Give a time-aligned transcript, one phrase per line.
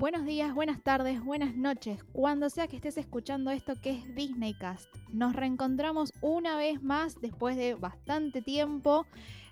[0.00, 4.88] Buenos días, buenas tardes, buenas noches, cuando sea que estés escuchando esto que es Disneycast.
[5.12, 9.04] Nos reencontramos una vez más después de bastante tiempo.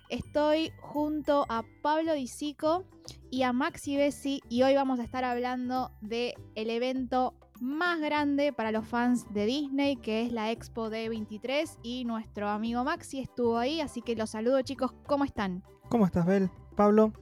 [0.09, 2.83] Estoy junto a Pablo Disico
[3.29, 8.51] y a Maxi Bessi y hoy vamos a estar hablando del el evento más grande
[8.51, 13.59] para los fans de Disney, que es la Expo D23 y nuestro amigo Maxi estuvo
[13.59, 15.63] ahí, así que los saludo chicos, ¿cómo están?
[15.89, 16.49] ¿Cómo estás, Bel?
[16.75, 17.13] Pablo.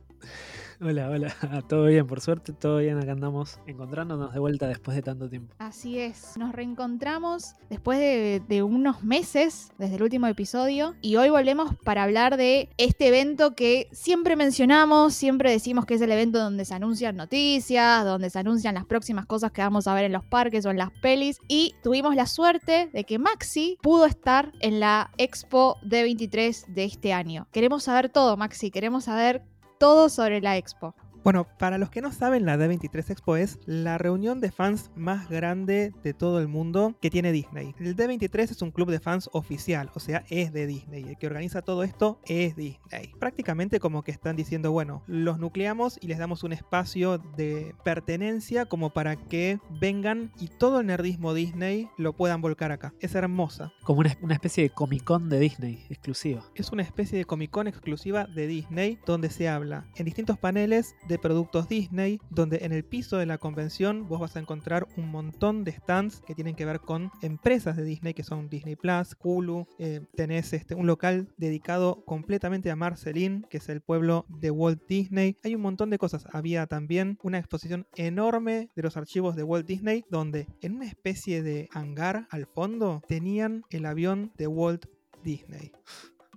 [0.80, 1.34] Hola, hola.
[1.68, 3.00] Todo bien, por suerte, todo bien.
[3.00, 5.56] Acá andamos encontrándonos de vuelta después de tanto tiempo.
[5.58, 6.38] Así es.
[6.38, 12.04] Nos reencontramos después de, de, unos meses desde el último episodio y hoy volvemos para
[12.04, 16.76] hablar de este evento que siempre mencionamos, siempre decimos que es el evento donde se
[16.76, 20.64] anuncian noticias, donde se anuncian las próximas cosas que vamos a ver en los parques
[20.68, 25.10] o en las pelis y tuvimos la suerte de que Maxi pudo estar en la
[25.18, 27.48] Expo D23 de este año.
[27.52, 29.42] Queremos saber todo, Maxi, queremos saber
[29.78, 30.96] todo sobre la expo.
[31.24, 35.30] Bueno, para los que no saben, la D23 Expo es la reunión de fans más
[35.30, 37.76] grande de todo el mundo que tiene Disney.
[37.80, 41.04] El D23 es un club de fans oficial, o sea, es de Disney.
[41.04, 43.12] El que organiza todo esto es Disney.
[43.20, 48.66] Prácticamente como que están diciendo, bueno, los nucleamos y les damos un espacio de pertenencia
[48.66, 52.94] como para que vengan y todo el nerdismo Disney lo puedan volcar acá.
[53.00, 53.74] Es hermosa.
[53.84, 56.44] Como una, una especie de Comic Con de Disney exclusiva.
[56.56, 60.96] Es una especie de Comic Con exclusiva de Disney donde se habla en distintos paneles
[61.08, 65.10] de productos Disney, donde en el piso de la convención vos vas a encontrar un
[65.10, 69.16] montón de stands que tienen que ver con empresas de Disney, que son Disney Plus,
[69.22, 74.52] Hulu, eh, tenés este, un local dedicado completamente a Marceline, que es el pueblo de
[74.52, 75.38] Walt Disney.
[75.44, 76.26] Hay un montón de cosas.
[76.32, 81.44] Había también una exposición enorme de los archivos de Walt Disney, donde en una especie
[81.44, 84.86] de hangar al fondo tenían el avión de Walt
[85.24, 85.72] Disney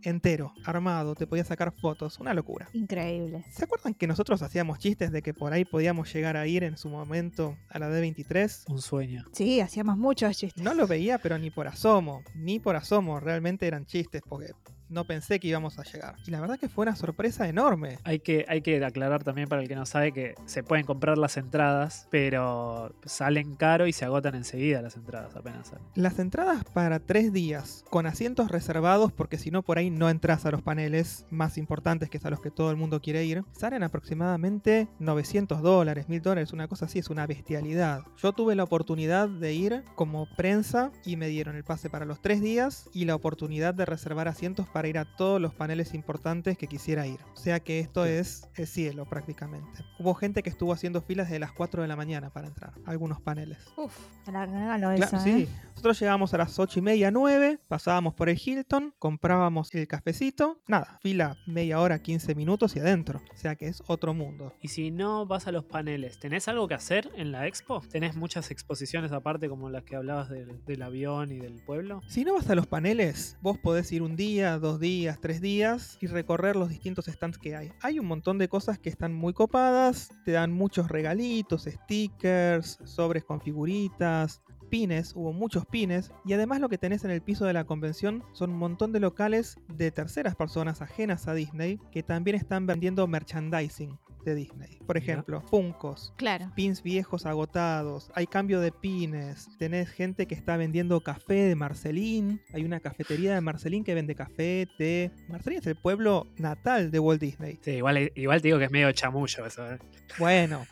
[0.03, 2.69] entero, armado, te podía sacar fotos, una locura.
[2.73, 3.45] Increíble.
[3.51, 6.77] ¿Se acuerdan que nosotros hacíamos chistes de que por ahí podíamos llegar a ir en
[6.77, 8.65] su momento a la D23?
[8.69, 9.25] Un sueño.
[9.33, 10.63] Sí, hacíamos muchos chistes.
[10.63, 14.53] No lo veía, pero ni por asomo, ni por asomo, realmente eran chistes porque
[14.91, 16.17] no pensé que íbamos a llegar.
[16.27, 17.99] Y la verdad que fue una sorpresa enorme.
[18.05, 21.19] Hay que, hay que aclarar también para el que no sabe que se pueden comprar
[21.19, 25.85] las entradas, pero salen caro y se agotan enseguida las entradas apenas salen.
[25.95, 30.47] Las entradas para tres días, con asientos reservados, porque si no por ahí no entras
[30.47, 33.45] a los paneles más importantes que es a los que todo el mundo quiere ir,
[33.53, 38.03] salen aproximadamente 900 dólares, 1000 dólares, una cosa así, es una bestialidad.
[38.17, 42.21] Yo tuve la oportunidad de ir como prensa y me dieron el pase para los
[42.21, 45.93] tres días y la oportunidad de reservar asientos para para ir a todos los paneles
[45.93, 47.19] importantes que quisiera ir.
[47.35, 49.85] O sea que esto es el cielo prácticamente.
[49.99, 52.91] Hubo gente que estuvo haciendo filas desde las 4 de la mañana para entrar a
[52.91, 53.59] algunos paneles.
[53.77, 53.95] Uf,
[54.33, 55.43] la regalo esa, claro, sí.
[55.43, 55.49] ¿eh?
[55.73, 60.63] Nosotros llegamos a las 8 y media, 9, pasábamos por el Hilton, comprábamos el cafecito,
[60.67, 63.21] nada, fila media hora, 15 minutos y adentro.
[63.35, 64.55] O sea que es otro mundo.
[64.63, 67.83] Y si no vas a los paneles, ¿tenés algo que hacer en la expo?
[67.91, 72.01] ¿Tenés muchas exposiciones aparte como las que hablabas del, del avión y del pueblo?
[72.09, 75.99] Si no vas a los paneles, vos podés ir un día, dos días, tres días
[76.01, 77.73] y recorrer los distintos stands que hay.
[77.83, 83.25] Hay un montón de cosas que están muy copadas, te dan muchos regalitos, stickers, sobres
[83.25, 87.53] con figuritas, pines, hubo muchos pines, y además lo que tenés en el piso de
[87.53, 92.37] la convención son un montón de locales de terceras personas ajenas a Disney que también
[92.37, 94.79] están vendiendo merchandising de Disney.
[94.87, 96.51] Por ejemplo, Funcos, claro.
[96.55, 102.41] pins viejos agotados, hay cambio de pines, tenés gente que está vendiendo café de Marcelín,
[102.53, 105.11] hay una cafetería de Marcelín que vende café, té.
[105.29, 107.59] Marcelín es el pueblo natal de Walt Disney.
[107.63, 109.71] Sí, igual, igual te digo que es medio chamullo eso.
[109.71, 109.79] ¿eh?
[110.19, 110.67] Bueno,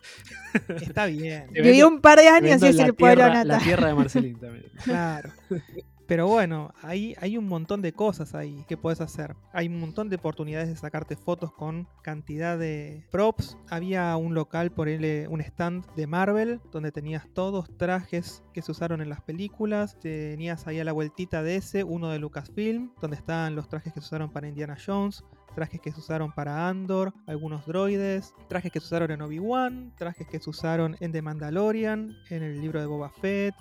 [0.81, 1.51] está bien.
[1.53, 3.49] Vivió un par de años y es el pueblo tierra, natal.
[3.49, 4.67] La tierra de Marcelín también.
[4.85, 5.31] Claro.
[6.09, 9.37] Pero bueno, hay, un montón de cosas ahí que puedes hacer.
[9.53, 13.59] Hay un montón de oportunidades de sacarte fotos con cantidad de props.
[13.69, 18.73] Había un local, por él, un stand de Marvel, donde tenías todos trajes que se
[18.73, 20.01] usaron en las películas.
[20.01, 24.01] Tenías ahí a la vueltita de ese, uno de Lucasfilm, donde estaban los trajes que
[24.01, 25.23] se usaron para Indiana Jones
[25.55, 30.29] trajes que se usaron para Andor, algunos droides, trajes que se usaron en Obi-Wan, trajes
[30.29, 33.57] que se usaron en The Mandalorian, en el libro de Boba Fett.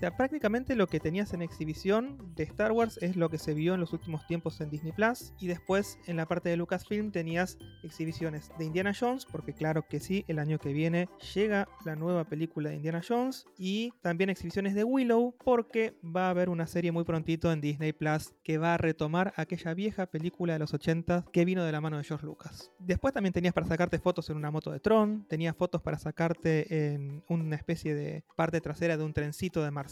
[0.00, 3.52] O sea, prácticamente lo que tenías en exhibición de Star Wars es lo que se
[3.52, 5.34] vio en los últimos tiempos en Disney Plus.
[5.38, 10.00] Y después en la parte de Lucasfilm tenías exhibiciones de Indiana Jones, porque claro que
[10.00, 13.44] sí, el año que viene llega la nueva película de Indiana Jones.
[13.58, 17.92] Y también exhibiciones de Willow, porque va a haber una serie muy prontito en Disney
[17.92, 21.82] Plus que va a retomar aquella vieja película de los 80 que vino de la
[21.82, 22.70] mano de George Lucas.
[22.78, 26.94] Después también tenías para sacarte fotos en una moto de Tron, tenías fotos para sacarte
[26.94, 29.89] en una especie de parte trasera de un trencito de Marcel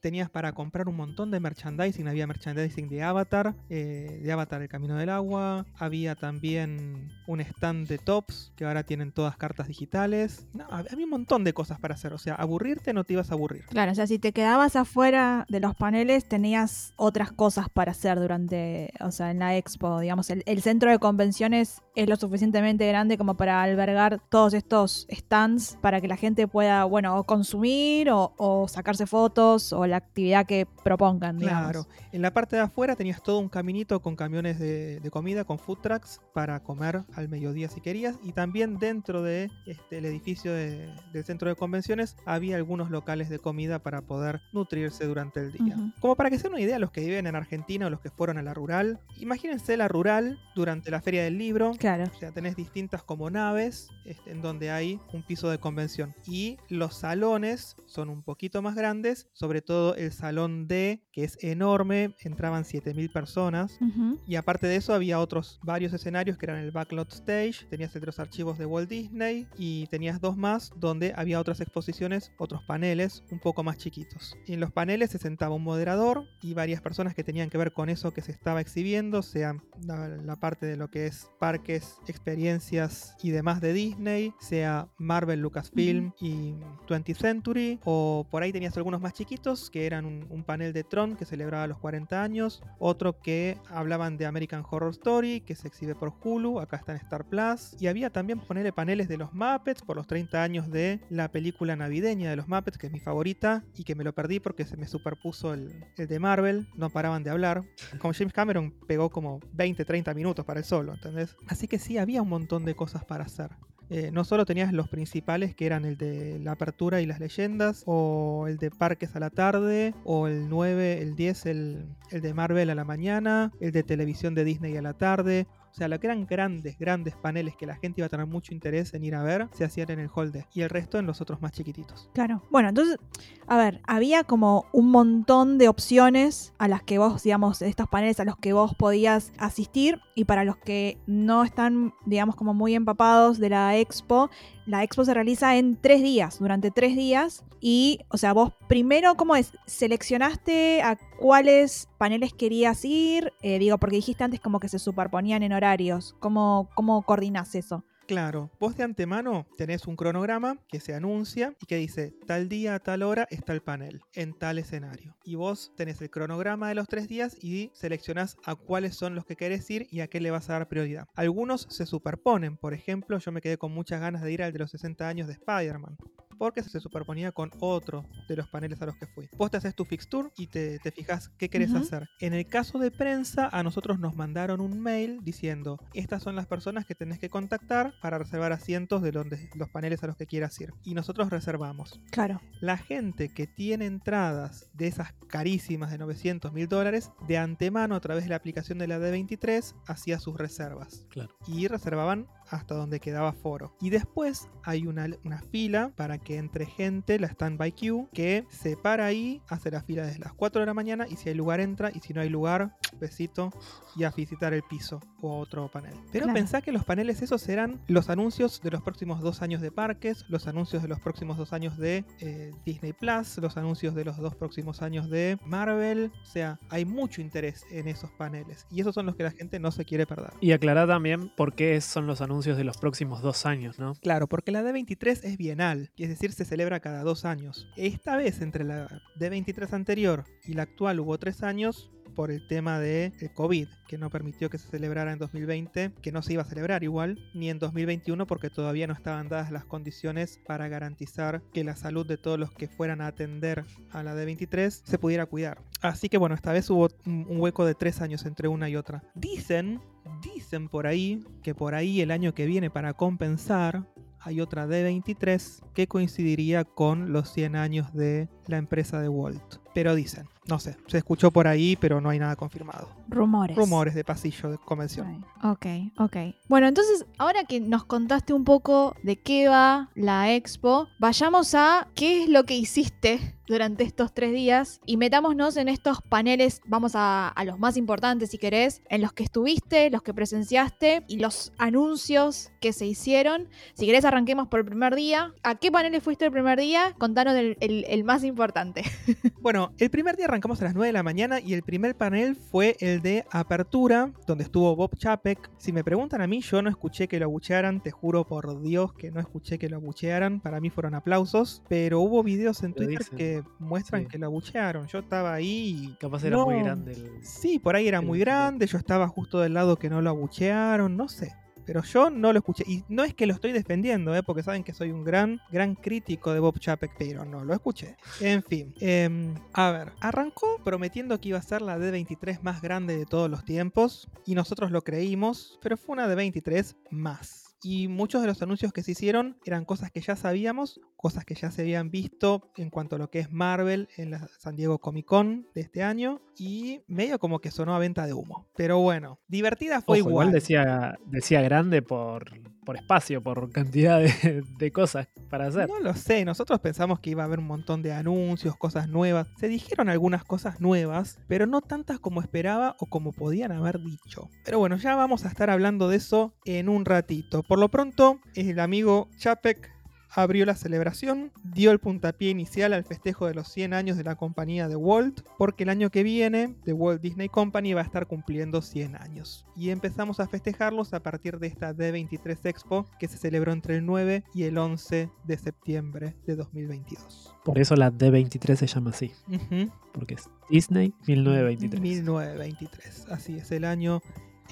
[0.00, 4.68] Tenías para comprar un montón de merchandising, había merchandising de Avatar, eh, de Avatar El
[4.68, 10.46] Camino del Agua, había también un stand de tops, que ahora tienen todas cartas digitales,
[10.70, 13.64] había un montón de cosas para hacer, o sea, aburrirte no te ibas a aburrir.
[13.66, 18.18] Claro, o sea, si te quedabas afuera de los paneles tenías otras cosas para hacer
[18.18, 23.18] durante, o sea, en la expo, digamos, el centro de convenciones es lo suficientemente grande
[23.18, 28.68] como para albergar todos estos stands para que la gente pueda, bueno, consumir o, o
[28.68, 31.62] sacarse fotos o la actividad que propongan, digamos.
[31.72, 35.44] Claro, en la parte de afuera tenías todo un caminito con camiones de, de comida,
[35.44, 38.16] con food trucks para comer al mediodía si querías.
[38.22, 43.28] Y también dentro de este, el edificio de- del centro de convenciones había algunos locales
[43.28, 45.76] de comida para poder nutrirse durante el día.
[46.00, 48.10] Como para que se den una idea, los que viven en Argentina o los que
[48.10, 51.72] fueron a la rural, imagínense la rural durante la feria del libro.
[51.78, 51.87] Claro.
[52.14, 56.14] O sea, tenés distintas como naves este, en donde hay un piso de convención.
[56.26, 61.38] Y los salones son un poquito más grandes, sobre todo el salón D, que es
[61.42, 63.78] enorme, entraban 7000 personas.
[63.80, 64.20] Ujú.
[64.26, 68.18] Y aparte de eso había otros varios escenarios que eran el Backlot Stage, tenías los
[68.18, 73.38] archivos de Walt Disney y tenías dos más donde había otras exposiciones, otros paneles un
[73.38, 74.36] poco más chiquitos.
[74.46, 77.72] Y en los paneles se sentaba un moderador y varias personas que tenían que ver
[77.72, 81.30] con eso que se estaba exhibiendo, sea la, la parte de lo que es
[81.78, 86.54] parques, experiencias y demás de Disney, sea Marvel, Lucasfilm y
[86.88, 90.84] 20th Century, o por ahí tenías algunos más chiquitos que eran un, un panel de
[90.84, 95.68] Tron que celebraba los 40 años, otro que hablaban de American Horror Story, que se
[95.68, 99.32] exhibe por Hulu, acá está en Star Plus, y había también ponerle paneles de los
[99.32, 103.00] Muppets por los 30 años de la película navideña de los Muppets, que es mi
[103.00, 106.90] favorita, y que me lo perdí porque se me superpuso el, el de Marvel, no
[106.90, 107.64] paraban de hablar.
[107.98, 111.36] Como James Cameron pegó como 20, 30 minutos para el solo, ¿entendés?
[111.46, 113.50] Así que sí, había un montón de cosas para hacer.
[113.90, 117.84] Eh, no solo tenías los principales que eran el de la apertura y las leyendas,
[117.86, 122.34] o el de parques a la tarde, o el 9, el 10, el, el de
[122.34, 125.46] Marvel a la mañana, el de televisión de Disney a la tarde.
[125.72, 128.54] O sea, lo que eran grandes, grandes paneles que la gente iba a tener mucho
[128.54, 130.28] interés en ir a ver, se hacían en el hall.
[130.52, 132.10] Y el resto en los otros más chiquititos.
[132.12, 132.42] Claro.
[132.50, 132.98] Bueno, entonces,
[133.46, 138.20] a ver, había como un montón de opciones a las que vos, digamos, estos paneles
[138.20, 142.74] a los que vos podías asistir y para los que no están, digamos, como muy
[142.74, 144.30] empapados de la expo,
[144.68, 147.42] la expo se realiza en tres días, durante tres días.
[147.58, 149.52] Y, o sea, vos primero, ¿cómo es?
[149.66, 153.32] ¿Seleccionaste a cuáles paneles querías ir?
[153.40, 156.14] Eh, digo, porque dijiste antes como que se superponían en horarios.
[156.20, 157.82] ¿Cómo, cómo coordinás eso?
[158.08, 162.74] Claro, vos de antemano tenés un cronograma que se anuncia y que dice tal día
[162.74, 165.14] a tal hora está el panel en tal escenario.
[165.24, 169.26] Y vos tenés el cronograma de los tres días y seleccionás a cuáles son los
[169.26, 171.06] que querés ir y a qué le vas a dar prioridad.
[171.16, 174.60] Algunos se superponen, por ejemplo, yo me quedé con muchas ganas de ir al de
[174.60, 175.98] los 60 años de Spider-Man.
[176.38, 179.28] Porque se superponía con otro de los paneles a los que fui.
[179.36, 182.08] Vos te haces tu fixture y te, te fijas qué querés hacer.
[182.20, 186.46] En el caso de prensa, a nosotros nos mandaron un mail diciendo: Estas son las
[186.46, 190.26] personas que tenés que contactar para reservar asientos de donde, los paneles a los que
[190.26, 190.72] quieras ir.
[190.84, 192.00] Y nosotros reservamos.
[192.10, 192.40] Claro.
[192.60, 198.00] La gente que tiene entradas de esas carísimas de 900 mil dólares, de antemano a
[198.00, 201.06] través de la aplicación de la D23, hacía sus reservas.
[201.10, 201.34] Claro.
[201.46, 203.74] Y reservaban hasta donde quedaba foro.
[203.80, 208.76] Y después hay una, una fila para que entre gente, la standby queue, que se
[208.76, 211.60] para ahí, hace la fila desde las 4 de la mañana y si hay lugar
[211.60, 213.50] entra y si no hay lugar, besito
[213.96, 215.94] y a visitar el piso o otro panel.
[216.12, 216.34] Pero Claro.
[216.34, 220.24] pensá que los paneles esos eran los anuncios de los próximos dos años de parques,
[220.28, 224.16] los anuncios de los próximos dos años de eh, Disney Plus, los anuncios de los
[224.16, 226.12] dos próximos años de Marvel.
[226.22, 229.58] O sea, hay mucho interés en esos paneles y esos son los que la gente
[229.58, 230.32] no se quiere perder.
[230.40, 233.94] Y aclarar también por qué son los anuncios de los próximos dos años, ¿no?
[233.96, 237.68] Claro, porque la D23 es bienal, es decir, se celebra cada dos años.
[237.76, 242.80] Esta vez, entre la D23 anterior y la actual, hubo tres años por el tema
[242.80, 246.42] de el COVID, que no permitió que se celebrara en 2020, que no se iba
[246.42, 251.42] a celebrar igual, ni en 2021 porque todavía no estaban dadas las condiciones para garantizar
[251.52, 255.26] que la salud de todos los que fueran a atender a la D23 se pudiera
[255.26, 255.62] cuidar.
[255.80, 259.04] Así que bueno, esta vez hubo un hueco de tres años entre una y otra.
[259.14, 259.80] Dicen,
[260.20, 263.86] dicen por ahí, que por ahí el año que viene para compensar
[264.18, 269.58] hay otra D23 que coincidiría con los 100 años de la empresa de Walt.
[269.72, 272.88] Pero dicen, no sé, se escuchó por ahí, pero no hay nada confirmado.
[273.08, 273.56] Rumores.
[273.56, 275.24] Rumores de pasillo de convención.
[275.42, 275.66] Ok,
[275.98, 276.16] ok.
[276.48, 281.88] Bueno, entonces, ahora que nos contaste un poco de qué va la expo, vayamos a
[281.94, 286.92] qué es lo que hiciste durante estos tres días y metámonos en estos paneles, vamos
[286.94, 291.18] a, a los más importantes si querés, en los que estuviste, los que presenciaste y
[291.18, 293.48] los anuncios que se hicieron.
[293.74, 295.32] Si querés arranquemos por el primer día.
[295.42, 296.94] ¿A qué paneles fuiste el primer día?
[296.98, 298.82] Contanos el, el- el más importante.
[299.40, 302.34] Bueno, el primer día arrancamos a las 9 de la mañana y el primer panel
[302.36, 305.48] fue el de apertura, donde estuvo Bob Chapek.
[305.58, 308.92] Si me preguntan a mí, yo no escuché que lo abuchearan, te juro por Dios
[308.92, 310.40] que no escuché que lo abuchearan.
[310.40, 313.16] Para mí fueron aplausos, pero hubo videos en Twitter dicen,
[313.58, 314.08] muestran sí.
[314.08, 314.86] que lo abuchearon.
[314.86, 316.46] Yo estaba ahí y Capaz era No.
[316.46, 317.24] muy grande el.
[317.24, 320.10] Sí, por ahí era El muy grande, yo estaba justo del lado que no lo
[320.10, 321.34] abuchearon, no sé.
[321.66, 322.64] Pero yo no lo escuché.
[322.66, 324.22] Y no es que lo estoy defendiendo, ¿eh?
[324.22, 327.94] porque saben que soy un gran, gran crítico de Bob Chapek, pero no lo escuché.
[328.22, 332.96] En fin, em, a ver, arrancó prometiendo que iba a ser la D23 más grande
[332.96, 337.47] de todos los tiempos, y nosotros lo creímos, pero fue una D23 más.
[337.62, 341.34] Y muchos de los anuncios que se hicieron eran cosas que ya sabíamos, cosas que
[341.34, 344.78] ya se habían visto en cuanto a lo que es Marvel en la San Diego
[344.78, 346.20] Comic Con de este año.
[346.36, 348.46] Y medio como que sonó a venta de humo.
[348.56, 350.28] Pero bueno, divertida fue Ojo, igual.
[350.28, 352.30] igual decía, decía grande por,
[352.68, 355.70] por espacio, por cantidad de, cosas para hacer.
[355.70, 359.26] No lo sé, nosotros pensamos que iba a haber un montón de anuncios, cosas nuevas.
[359.38, 364.28] Se dijeron algunas cosas nuevas, pero no tantas como esperaba o como podían haber dicho.
[364.44, 367.42] Pero bueno, ya vamos a estar hablando de eso en un ratito.
[367.42, 369.77] Por lo pronto, el amigo Chapek
[370.10, 374.16] abrió la celebración, dio el puntapié inicial al festejo de los 100 años de la
[374.16, 378.06] compañía de Walt, porque el año que viene The Walt Disney Company va a estar
[378.06, 379.44] cumpliendo 100 años.
[379.56, 383.84] Y empezamos a festejarlos a partir de esta D23 Expo que se celebró entre el
[383.86, 387.34] 9 y el 11 de septiembre de 2022.
[387.44, 389.70] Por eso la D23 se llama así, Ujú.
[389.92, 391.80] porque es Disney 1923.
[391.80, 394.00] 1923, así es el año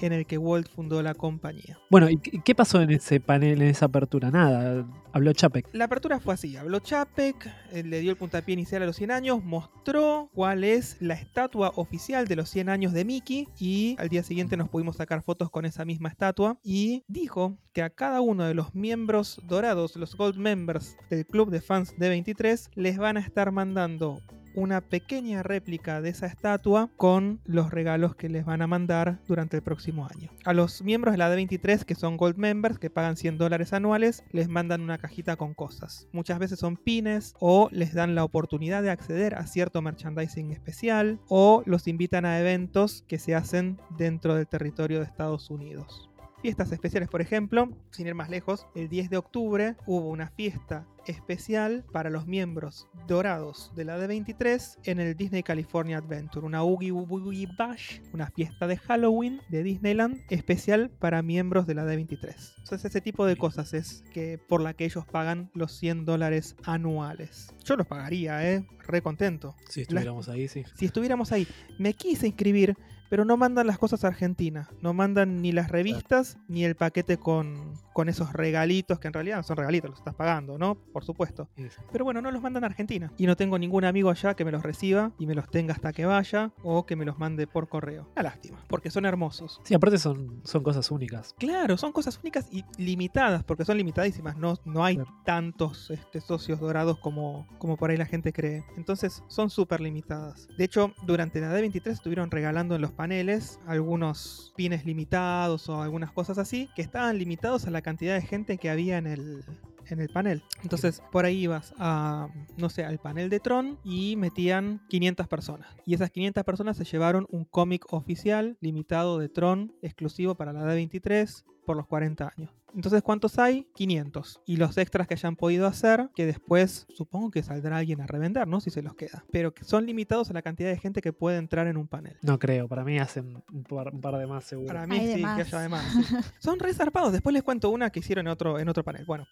[0.05, 1.79] en el que Walt fundó la compañía.
[1.89, 4.31] Bueno, ¿y qué pasó en ese panel, en esa apertura?
[4.31, 5.69] Nada, habló Chapek.
[5.73, 9.11] La apertura fue así, habló Chapek, eh, le dio el puntapié inicial a los 100
[9.11, 14.09] años, mostró cuál es la estatua oficial de los 100 años de Mickey y al
[14.09, 18.21] día siguiente nos pudimos sacar fotos con esa misma estatua y dijo que a cada
[18.21, 22.97] uno de los miembros dorados, los Gold Members del club de fans de 23, les
[22.97, 24.21] van a estar mandando
[24.57, 29.57] una pequeña réplica de esa estatua con los regalos que les van a mandar durante
[29.57, 30.31] el próximo año.
[30.45, 34.23] A los miembros de la D23 que son Gold Members, que pagan 100 dólares anuales,
[34.31, 36.07] les mandan una cajita con cosas.
[36.11, 41.19] Muchas veces son pines o les dan la oportunidad de acceder a cierto merchandising especial
[41.27, 46.09] o los invitan a eventos que se hacen dentro del territorio de Estados Unidos.
[46.41, 50.85] Fiestas especiales, por ejemplo, sin ir más lejos, el 10 de octubre hubo una fiesta
[51.07, 56.91] especial para los miembros dorados de la D23 en el Disney California Adventure, una Oogie
[56.91, 62.53] Boogie Bash, una fiesta de Halloween de Disneyland especial para miembros de la D23.
[62.57, 66.55] Entonces ese tipo de cosas es que por la que ellos pagan los 100 dólares
[66.63, 67.53] anuales.
[67.63, 69.55] Yo los pagaría, eh, re contento.
[69.69, 70.63] Si estuviéramos ahí, sí.
[70.75, 71.47] Si estuviéramos ahí,
[71.79, 72.77] me quise inscribir,
[73.09, 74.69] pero no mandan las cosas a Argentina.
[74.81, 79.43] No mandan ni las revistas ni el paquete con, con esos regalitos, que en realidad
[79.43, 80.75] son regalitos, los estás pagando, ¿no?
[80.75, 81.47] Por supuesto.
[81.55, 81.67] Sí.
[81.91, 83.11] Pero bueno, no los mandan a Argentina.
[83.17, 85.93] Y no tengo ningún amigo allá que me los reciba y me los tenga hasta
[85.93, 88.07] que vaya o que me los mande por correo.
[88.15, 89.61] Una lástima, porque son hermosos.
[89.63, 91.33] Sí, aparte son, son cosas únicas.
[91.37, 94.37] Claro, son cosas únicas y limitadas, porque son limitadísimas.
[94.37, 95.13] No, no hay Claro.
[95.25, 98.63] tantos este, socios dorados como, como por ahí la gente cree.
[98.77, 100.47] Entonces son súper limitadas.
[100.57, 106.11] De hecho, durante la D23 estuvieron regalando en los paneles algunos pines limitados o algunas
[106.11, 109.45] cosas así, que estaban limitados a la cantidad de gente que había en el,
[109.85, 110.43] en el panel.
[110.63, 112.27] Entonces, por ahí ibas a,
[112.57, 115.69] no sé, al panel de Tron y metían 500 personas.
[115.85, 120.63] Y esas 500 personas se llevaron un cómic oficial limitado de Tron exclusivo para la
[120.63, 122.49] D23 por los 40 años.
[122.73, 123.67] Entonces, ¿cuántos hay?
[123.75, 124.41] 500.
[124.45, 128.47] Y los extras que hayan podido hacer, que después supongo que saldrá alguien a revender,
[128.47, 128.59] ¿no?
[128.61, 129.23] Si se los queda.
[129.31, 132.17] Pero que son limitados a la cantidad de gente que puede entrar en un panel.
[132.21, 134.67] No creo, para mí hacen un par, un par de más seguro.
[134.67, 135.83] Para mí Hay sí, que haya de más.
[135.91, 136.15] sí.
[136.39, 137.11] Son re zarpados.
[137.11, 139.05] Después les cuento una que hicieron en otro, en otro panel.
[139.05, 139.27] Bueno.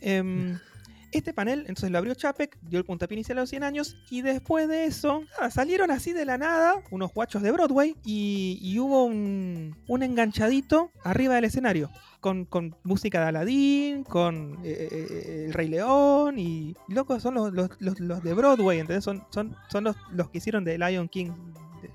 [0.00, 0.58] em,
[1.18, 4.22] este panel, entonces lo abrió Chapek, dio el puntapié inicial a los 100 años y
[4.22, 9.74] después de eso salieron así de la nada unos guachos de Broadway y, hubo un,
[10.02, 11.90] enganchadito arriba del escenario.
[12.20, 12.48] Con,
[12.84, 18.78] música de Aladdin, con eh, eh, El Rey León y locos son los, de Broadway,
[18.78, 19.04] ¿entendés?
[19.04, 19.54] Son, son,
[19.84, 21.32] los, que hicieron de Lion King,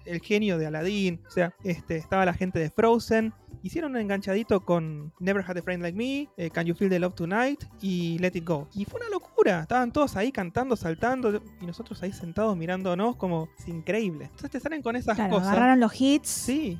[0.05, 4.61] el genio de Aladdin, o sea, este, estaba la gente de Frozen, hicieron un enganchadito
[4.61, 8.17] con Never Had a Friend Like Me, eh, Can You Feel the Love Tonight y
[8.19, 8.67] Let It Go.
[8.73, 13.49] Y fue una locura, estaban todos ahí cantando, saltando y nosotros ahí sentados mirándonos como
[13.57, 14.25] es increíble.
[14.25, 15.49] Entonces te salen con esas Claro, cosas.
[15.49, 16.29] agarraron los hits.
[16.29, 16.79] Sí,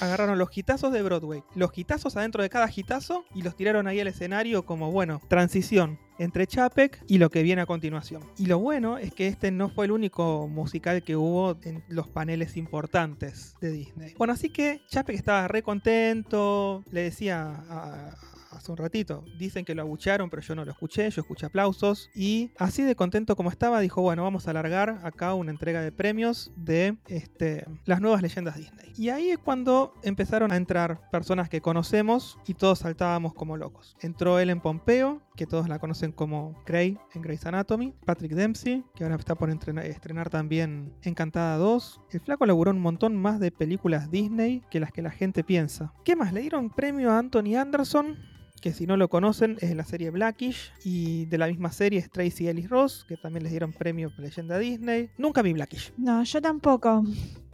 [0.00, 4.00] agarraron los hitazos de Broadway, los hitazos adentro de cada hitazo y los tiraron ahí
[4.00, 5.98] al escenario como, bueno, transición.
[6.20, 8.22] Entre Chapek y lo que viene a continuación.
[8.36, 12.08] Y lo bueno es que este no fue el único musical que hubo en los
[12.08, 14.14] paneles importantes de Disney.
[14.18, 18.14] Bueno, así que Chapek estaba re contento, le decía a,
[18.50, 19.24] hace un ratito.
[19.38, 22.10] Dicen que lo abuchearon, pero yo no lo escuché, yo escuché aplausos.
[22.14, 25.92] Y así de contento como estaba, dijo, bueno, vamos a alargar acá una entrega de
[25.92, 28.92] premios de este, las nuevas leyendas Disney.
[28.96, 33.96] Y ahí es cuando empezaron a entrar personas que conocemos y todos saltábamos como locos.
[34.00, 37.94] Entró Ellen Pompeo, que todos la conocen como Grey en Grey's Anatomy.
[38.04, 42.02] Patrick Dempsey, que ahora está por estrenar, también Encantada 2.
[42.10, 45.94] El flaco laburó un montón más de películas Disney que las que la gente piensa.
[46.04, 46.34] ¿Qué más?
[46.34, 48.18] Le dieron premio a Anthony Anderson
[48.60, 52.10] que si no lo conocen es la serie Blackish y de la misma serie es
[52.10, 55.10] Tracy Ellis Ross, que también les dieron premio por Leyenda Disney.
[55.18, 55.92] Nunca vi Blackish.
[55.96, 57.02] No, yo tampoco.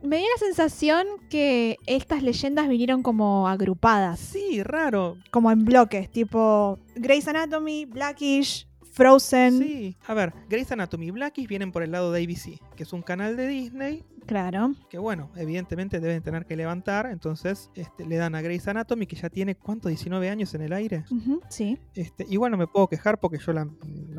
[0.03, 4.21] Me dio la sensación que estas leyendas vinieron como agrupadas.
[4.21, 5.17] Sí, raro.
[5.31, 9.59] Como en bloques, tipo Grey's Anatomy, Blackish, Frozen.
[9.59, 12.93] Sí, a ver, Grey's Anatomy y Blackish vienen por el lado de ABC, que es
[12.93, 14.75] un canal de Disney Claro.
[14.91, 17.07] Que bueno, evidentemente deben tener que levantar.
[17.07, 19.89] Entonces este, le dan a Grey's Anatomy, que ya tiene, ¿cuánto?
[19.89, 21.05] 19 años en el aire.
[21.49, 21.79] sí.
[21.95, 23.65] Este, igual no me puedo quejar porque yo la,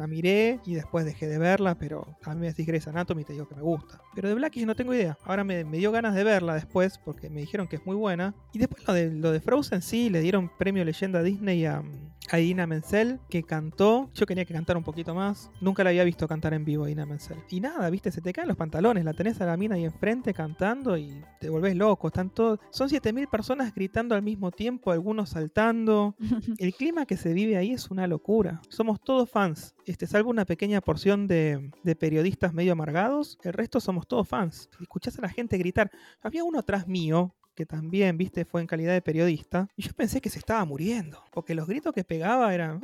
[0.07, 3.33] miré y después dejé de verla, pero a mí me decís Grey's Anatomy y te
[3.33, 4.01] digo que me gusta.
[4.15, 5.17] Pero de Blackish no tengo idea.
[5.23, 8.33] Ahora me, dio ganas de verla después porque me dijeron que es muy buena.
[8.53, 11.83] Y después lo de, lo de Frozen, sí, le dieron premio leyenda Disney a,
[12.29, 14.09] a Idina Menzel, que cantó.
[14.13, 15.51] Yo quería que cantara un poquito más.
[15.61, 17.37] Nunca la había visto cantar en vivo a Idina Menzel.
[17.49, 19.05] Y nada, viste, se te caen los pantalones.
[19.05, 22.07] La tenés a la mina ahí en frente cantando y te volvés loco.
[22.07, 26.15] Están todos, son 7000 personas gritando al mismo tiempo, algunos saltando.
[26.57, 28.61] El clima que se vive ahí es una locura.
[28.69, 29.75] Somos todos fans.
[29.85, 34.69] Este, salvo una pequeña porción de, periodistas medio amargados, el resto somos todos fans.
[34.81, 35.91] Escuchás a la gente gritar.
[36.21, 40.21] Había uno atrás mío que también, viste, fue en calidad de periodista, y yo pensé
[40.21, 42.81] que se estaba muriendo, porque los gritos que pegaba eran...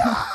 [0.00, 0.30] ¡Ah!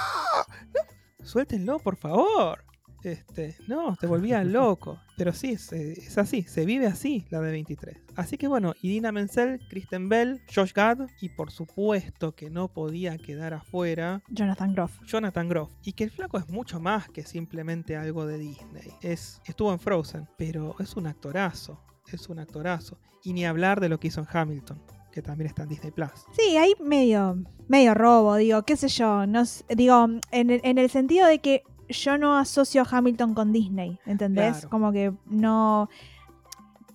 [1.24, 2.66] Suéltenlo, por favor.
[3.04, 5.00] Este, no, te volvía loco.
[5.18, 7.98] Pero sí, es, así, se vive así la de 23.
[8.16, 13.18] Así que bueno, Idina Menzel, Kristen Bell, Josh Gad y por supuesto que no podía
[13.18, 15.00] quedar afuera Jonathan Groff.
[15.06, 15.72] Jonathan Groff.
[15.84, 18.92] Y que el flaco es mucho más que simplemente algo de Disney.
[19.02, 21.82] Es, estuvo en Frozen, pero es un actorazo.
[22.12, 22.98] Es un actorazo.
[23.24, 24.82] Y ni hablar de lo que hizo en Hamilton
[25.12, 26.10] que también está en Disney Plus.
[26.32, 31.28] Sí, hay medio, medio robo, digo, qué sé yo, no digo, en en el sentido
[31.28, 34.66] de que yo no asocio a Hamilton con Disney, ¿entendés?
[34.68, 35.90] Como que no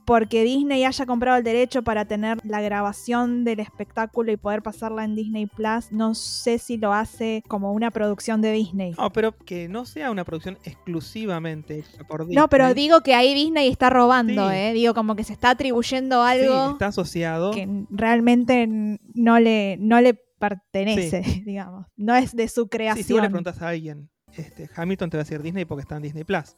[0.08, 5.04] porque Disney haya comprado el derecho para tener la grabación del espectáculo y poder pasarla
[5.04, 8.94] en Disney Plus, no sé si lo hace como una producción de Disney.
[8.96, 12.36] No, pero que no sea una producción exclusivamente por Disney.
[12.36, 14.72] No, pero digo que ahí Disney está robando, ¿eh?
[14.72, 16.68] Digo, como que se está atribuyendo algo.
[16.68, 17.50] Sí, está asociado.
[17.50, 18.66] Que realmente
[19.12, 21.84] no le, no le pertenece, digamos.
[21.98, 23.04] No es de su creación.
[23.04, 25.82] Sí, si vos le preguntas a alguien, este, Hamilton te va a decir Disney porque
[25.82, 26.56] está en Disney Plus.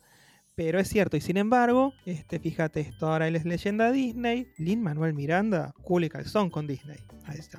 [0.54, 4.82] Pero es cierto, y sin embargo, este, fíjate esto, ahora él es leyenda Disney, Lin
[4.82, 6.98] Manuel Miranda, cool y calzón con Disney.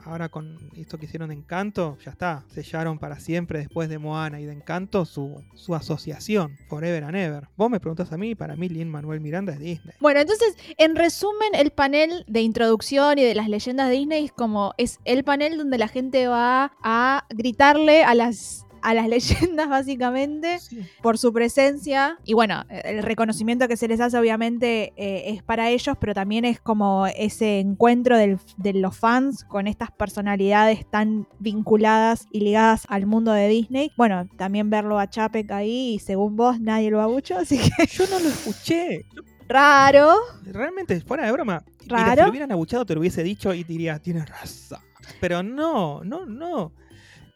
[0.03, 4.41] Ahora con esto que hicieron de Encanto, ya está, sellaron para siempre después de Moana
[4.41, 7.47] y de Encanto su, su asociación, Forever and Ever.
[7.55, 9.95] Vos me preguntas a mí, para mí Lin Manuel Miranda es Disney.
[9.99, 14.31] Bueno, entonces, en resumen, el panel de introducción y de las leyendas de Disney es
[14.31, 19.69] como, es el panel donde la gente va a gritarle a las a las leyendas
[19.69, 20.59] básicamente
[21.01, 25.69] por su presencia y bueno, el reconocimiento que se les hace obviamente eh, es para
[25.69, 32.27] ellos, pero también es como ese encuentro de los fans con estas personalidades tan vinculadas
[32.31, 33.91] y ligadas al mundo de Disney.
[33.97, 37.85] Bueno, también verlo a Chapek ahí y según vos nadie lo abuchó, así que...
[37.87, 39.05] Yo no lo escuché.
[39.47, 40.15] Raro.
[40.43, 41.63] Realmente, fuera de broma.
[41.87, 42.11] Raro.
[42.11, 44.79] si lo hubieran abuchado te lo hubiese dicho y diría, tienes razón.
[45.19, 46.71] Pero no, no, no.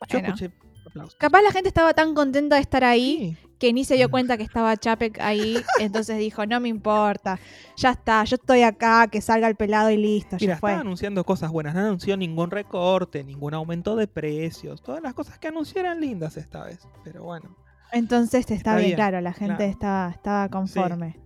[0.07, 0.51] Yo escuché
[1.17, 4.43] Capaz la gente estaba tan contenta de estar ahí que ni se dio cuenta que
[4.43, 7.39] estaba Chapek ahí, entonces dijo, no me importa,
[7.77, 10.37] ya está, yo estoy acá, que salga el pelado y listo.
[10.39, 10.71] Mira, fue.
[10.71, 15.39] estaba anunciando cosas buenas, no anunció ningún recorte, ningún aumento de precios, todas las cosas
[15.39, 17.55] que anunció eran lindas esta vez, pero bueno.
[17.91, 21.24] Entonces está, bien, claro, la gente estaba, conforme.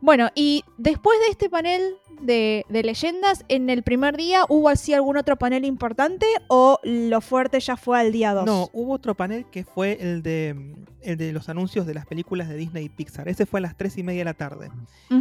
[0.00, 5.16] Bueno, y después de este panel de, leyendas, ¿en el primer día hubo así algún
[5.16, 8.46] otro panel importante o lo fuerte ya fue al día 2?
[8.46, 12.48] No, hubo otro panel que fue el de, el de los anuncios de las películas
[12.48, 13.28] de Disney y Pixar.
[13.28, 14.70] Ese fue a las 3 y media de la tarde.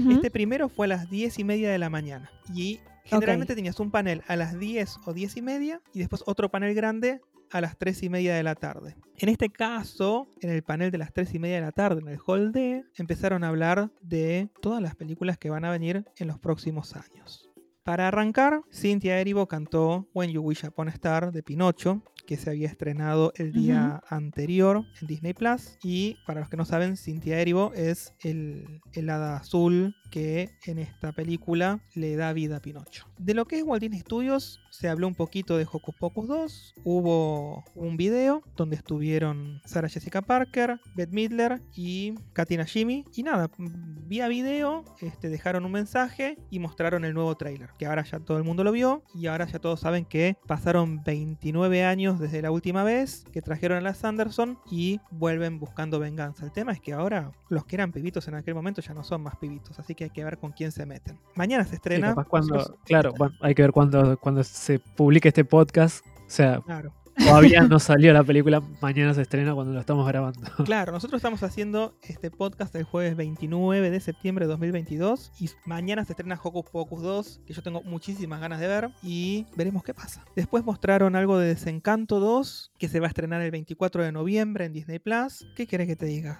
[0.09, 2.29] Este primero fue a las 10 y media de la mañana.
[2.53, 6.49] Y generalmente tenías un panel a las 10 o 10 y media y después otro
[6.49, 8.95] panel grande a las 3 y media de la tarde.
[9.15, 12.07] En este caso, en el panel de las 3 y media de la tarde, en
[12.07, 16.27] el Hall D, empezaron a hablar de todas las películas que van a venir en
[16.27, 17.49] los próximos años.
[17.83, 22.49] Para arrancar, Cynthia Erivo cantó When You Wish Upon a Star de Pinocho, que se
[22.49, 25.77] había estrenado el día anterior en Disney Plus.
[25.81, 30.79] Y para los que no saben, Cynthia Erivo es el, el hada azul que en
[30.79, 33.05] esta película le da vida a Pinocho.
[33.17, 36.73] De lo que es Walt Disney Studios, se habló un poquito de Hocus Pocus 2.
[36.83, 43.05] Hubo un video donde estuvieron Sarah Jessica Parker, Beth Midler y Katina Jimmy.
[43.15, 47.69] Y nada, vía video este, dejaron un mensaje y mostraron el nuevo trailer.
[47.79, 51.03] Que ahora ya todo el mundo lo vio y ahora ya todos saben que pasaron
[51.03, 56.45] 29 años desde la última vez que trajeron a las Sanderson y vuelven buscando venganza.
[56.45, 59.21] El tema es que ahora los que eran pibitos en aquel momento ya no son
[59.21, 61.19] más pibitos, así que hay que ver con quién se meten.
[61.35, 62.15] Mañana se estrena.
[62.25, 66.05] cuando, claro, bueno, hay que ver cuando, cuando se publique este podcast.
[66.05, 66.91] O sea, Claro.
[67.17, 70.39] Todavía no salió la película, mañana se estrena cuando lo estamos grabando.
[70.65, 76.03] Claro, nosotros estamos haciendo este podcast el jueves 29 de septiembre de 2022 y mañana
[76.05, 79.93] se estrena Hocus Pocus 2, que yo tengo muchísimas ganas de ver y veremos qué
[79.93, 80.25] pasa.
[80.35, 84.65] Después mostraron algo de Desencanto 2, que se va a estrenar el 24 de noviembre
[84.65, 85.45] en Disney Plus.
[85.55, 86.39] ¿Qué querés que te diga?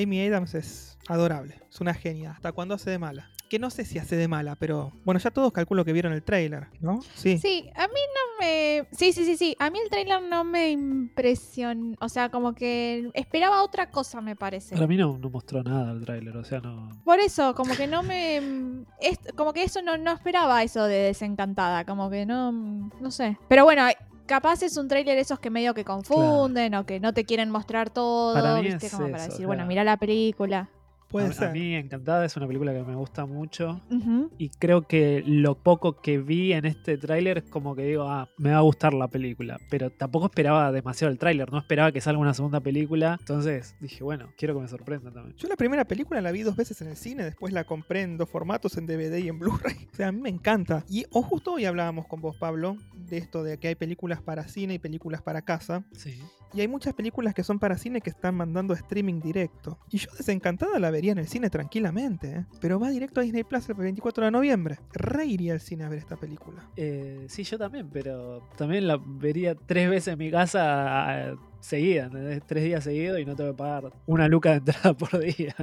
[0.00, 3.30] Amy Adams es adorable, es una genia, hasta cuando hace de mala.
[3.48, 6.22] Que no sé si hace de mala, pero bueno, ya todos calculo que vieron el
[6.22, 7.00] trailer, ¿no?
[7.14, 7.38] Sí.
[7.38, 8.86] Sí, a mí no me.
[8.92, 9.56] Sí, sí, sí, sí.
[9.58, 11.96] A mí el trailer no me impresionó.
[12.00, 14.74] O sea, como que esperaba otra cosa, me parece.
[14.74, 16.90] Para mí no, no mostró nada el tráiler, o sea, no...
[17.04, 18.36] Por eso, como que no me.
[19.00, 21.84] es- como que eso no, no esperaba eso de desencantada.
[21.84, 22.52] Como que no.
[22.52, 23.38] No sé.
[23.48, 23.84] Pero bueno.
[24.26, 27.88] Capaz es un tráiler esos que medio que confunden o que no te quieren mostrar
[27.88, 28.84] todo, Para mí ¿viste?
[28.88, 30.68] es Como para decir, bueno, mira la película.
[31.08, 33.80] Puede a, mí Encantada es una película que me gusta mucho
[34.36, 38.28] y creo que lo poco que vi en este tráiler es como que digo, ah,
[38.36, 42.00] me va a gustar la película, pero tampoco esperaba demasiado el tráiler, no esperaba que
[42.00, 45.36] salga una segunda película, entonces dije, bueno, quiero que me sorprenda también.
[45.36, 48.18] Yo la primera película la vi dos veces en el cine, después la compré en
[48.18, 49.76] dos formatos, en DVD y en Blu-ray.
[49.92, 50.84] O sea, a mí me encanta.
[50.88, 54.46] Y o justo hoy hablábamos con vos, Pablo, de esto de que hay películas para
[54.46, 55.84] cine y películas para casa.
[55.92, 56.20] Sí.
[56.54, 59.78] Y hay muchas películas que son para cine que están mandando streaming directo.
[59.90, 62.44] Y yo desencantada la vería en el cine tranquilamente, ¿eh?
[62.60, 64.80] pero va directo a Disney Plus el 24 de noviembre.
[64.92, 66.68] Re iría al cine a ver esta película.
[66.76, 72.06] Eh, sí, yo también, pero también la vería tres veces en mi casa eh, seguida,
[72.06, 72.42] ¿entendés?
[72.44, 75.54] Tres días seguidos y no tengo que pagar una luca de entrada por día.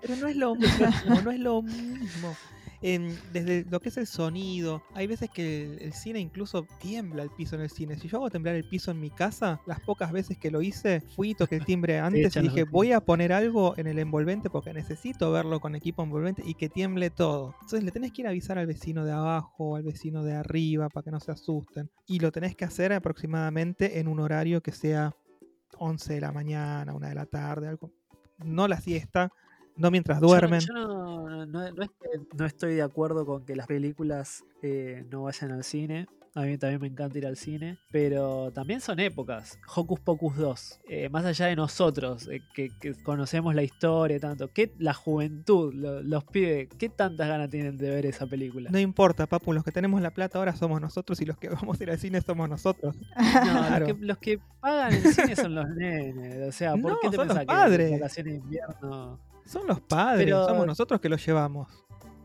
[0.00, 0.86] Pero no es lo mismo,
[1.22, 2.34] no es lo mismo.
[2.80, 7.24] En- desde lo que es el sonido, hay veces que el, el cine incluso tiembla
[7.24, 7.98] el piso en el cine.
[7.98, 11.00] Si yo hago temblar el piso en mi casa, las pocas veces que lo hice,
[11.16, 14.72] fui, toqué el timbre antes y dije, voy a poner algo en el envolvente porque
[14.72, 17.54] necesito verlo con equipo envolvente y que tiemble todo.
[17.62, 20.34] Entonces le tenés que ir a avisar al vecino de abajo o al vecino de
[20.34, 21.90] arriba para que no se asusten.
[22.06, 25.16] Y lo tenés que hacer aproximadamente en un horario que sea
[25.78, 27.90] 11 de la mañana, 1 de la tarde, algo.
[28.38, 29.32] No la siesta,
[29.78, 30.60] no mientras duermen.
[30.60, 34.44] Yo, no, no- no- no es que no estoy de acuerdo con que las películas
[34.62, 36.06] eh, no vayan al cine.
[36.34, 37.78] A mí también me encanta ir al cine.
[37.90, 39.58] Pero también son épocas.
[39.74, 40.80] Hocus Pocus 2.
[40.88, 44.48] eh, más allá de nosotros, eh, que, que conocemos la historia tanto.
[44.52, 48.70] ¿qué, la juventud, lo- los pibes, ¿qué tantas ganas tienen de ver esa película?
[48.70, 51.80] No importa, papu, los que tenemos la plata ahora somos nosotros y los que vamos
[51.80, 52.94] a ir al cine somos nosotros.
[52.94, 53.86] No, Claro.
[53.88, 56.46] los, que, los que pagan el cine son los nenes.
[56.48, 59.18] O sea, ¿por No, qué te pensás que en vacaciones de invierno...
[59.48, 61.68] Son los padres, Pero- somos nosotros que los llevamos.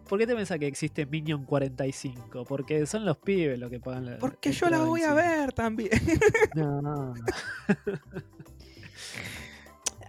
[0.09, 2.43] ¿Por qué te pensás que existe Minion 45?
[2.43, 5.89] Porque son los pibes los que pagan la Porque yo la voy a ver también.
[6.55, 7.13] No, no.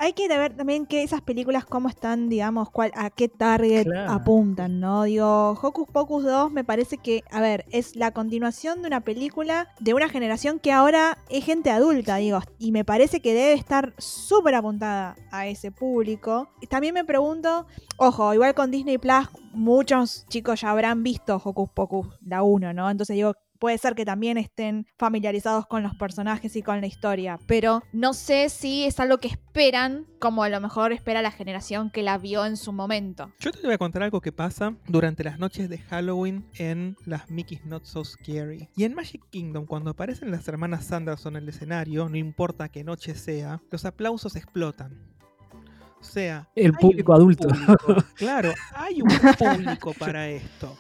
[0.05, 4.13] Hay que ver también que esas películas cómo están, digamos, cuál, a qué target Claro.
[4.13, 5.05] apuntan, ¿no?
[5.05, 9.71] Digo, Hocus Pocus 2 me parece que, a ver, es la continuación de una película
[9.81, 13.95] de una generación que ahora es gente adulta, digo, y me parece que debe estar
[13.97, 16.51] súper apuntada a ese público.
[16.69, 22.09] También me pregunto, ojo, igual con Disney Plus, muchos chicos ya habrán visto Hocus Pocus,
[22.21, 22.91] la 1, ¿no?
[22.91, 23.33] Entonces digo,
[23.65, 28.13] puede ser que también estén familiarizados con los personajes y con la historia, pero no
[28.13, 32.19] sé si es algo que esperan, como a lo mejor espera la generación que la
[32.19, 33.33] vio en su momento.
[33.41, 37.31] Yo te voy a contar algo que pasa durante las noches de Halloween en las
[37.31, 38.69] Mickey's Not So Scary.
[38.77, 42.85] Y en Magic Kingdom, cuando aparecen las hermanas Sanderson en el escenario, no importa qué
[42.85, 45.15] noche sea, los aplausos explotan.
[45.99, 47.49] O sea, El público adulto.
[47.49, 48.05] público.
[48.15, 50.77] Claro, hay un público para esto.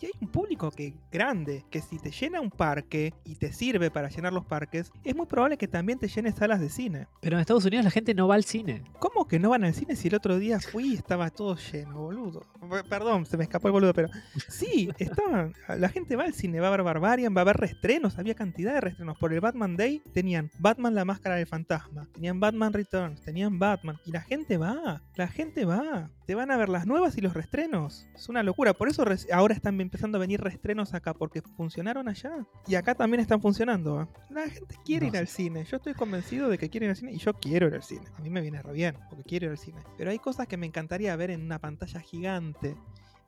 [0.00, 3.90] Y hay un público que grande, que si te llena un parque y te sirve
[3.90, 7.08] para llenar los parques, es muy probable que también te llene salas de cine.
[7.20, 8.84] Pero en Estados Unidos la gente no va al cine.
[9.00, 12.02] ¿Cómo que no van al cine si el otro día fui y estaba todo lleno,
[12.02, 12.42] boludo?
[12.88, 14.08] Perdón, se me escapó el boludo, pero
[14.48, 15.52] sí, estaban.
[15.76, 18.74] La gente va al cine, va a ver Barbarian, va a ver reestrenos, había cantidad
[18.74, 19.18] de reestrenos.
[19.18, 23.98] Por el Batman Day tenían Batman la máscara del fantasma, tenían Batman Returns, tenían Batman.
[24.04, 26.10] Y la gente va, la gente va.
[26.28, 28.06] Te van a ver las nuevas y los restrenos.
[28.14, 28.74] Es una locura.
[28.74, 32.46] Por eso ahora están empezando a venir restrenos acá, porque funcionaron allá.
[32.66, 34.02] Y acá también están funcionando.
[34.02, 34.06] ¿eh?
[34.28, 35.64] La gente quiere No ir al cine.
[35.64, 38.02] Yo estoy convencido de que quiere ir al cine y yo quiero ir al cine.
[38.14, 39.80] A mí me viene re bien, porque quiero ir al cine.
[39.96, 42.76] Pero hay cosas que me encantaría ver en una pantalla gigante.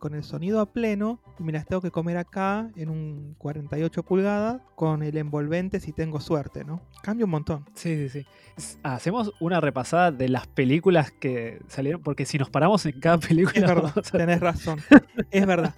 [0.00, 4.02] Con el sonido a pleno y me las tengo que comer acá en un 48
[4.02, 6.80] pulgadas con el envolvente si tengo suerte, ¿no?
[7.02, 7.66] Cambia un montón.
[7.74, 8.24] Sí, sí,
[8.56, 8.76] sí.
[8.82, 13.60] Hacemos una repasada de las películas que salieron, porque si nos paramos en cada película.
[13.60, 14.80] Es verdad, a- tenés razón.
[15.30, 15.74] Es verdad.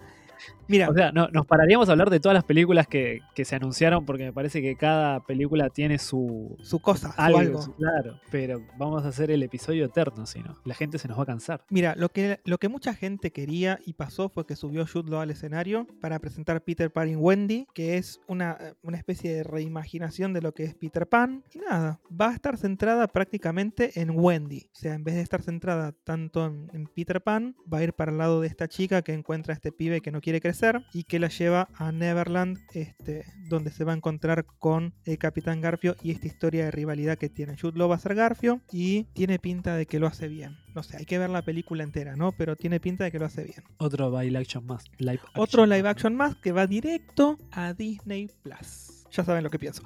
[0.73, 3.55] Mira, O sea, no, nos pararíamos a hablar de todas las películas que, que se
[3.55, 6.57] anunciaron, porque me parece que cada película tiene su.
[6.63, 7.63] su cosa, su Algo, algo.
[7.63, 10.57] su- claro, pero vamos a hacer el episodio eterno, si no.
[10.65, 11.63] La gente se nos va a cansar.
[11.71, 15.21] Mira, lo que, lo que mucha gente quería y pasó fue que subió Jude Law
[15.21, 20.33] al escenario para presentar Peter Pan y Wendy, que es una, una especie de reimaginación
[20.33, 21.45] de lo que es Peter Pan.
[21.55, 24.69] Y nada, va a estar centrada prácticamente en Wendy.
[24.73, 27.93] O sea, en vez de estar centrada tanto en, en Peter Pan, va a ir
[27.93, 30.62] para el lado de esta chica que encuentra a este pibe que no quiere crecer
[30.92, 35.61] y que la lleva a Neverland, este, donde se va a encontrar con el Capitán
[35.61, 37.57] Garfio y esta historia de rivalidad que tiene.
[37.61, 40.57] Jude Law va a ser Garfio y tiene pinta de que lo hace bien.
[40.75, 42.33] No sé, hay que ver la película entera, ¿no?
[42.33, 43.62] Pero tiene pinta de que lo hace bien.
[43.79, 44.85] Otro live action más.
[44.98, 45.68] Live Otro action.
[45.68, 49.05] live action más que va directo a Disney Plus.
[49.11, 49.83] Ya saben lo que pienso.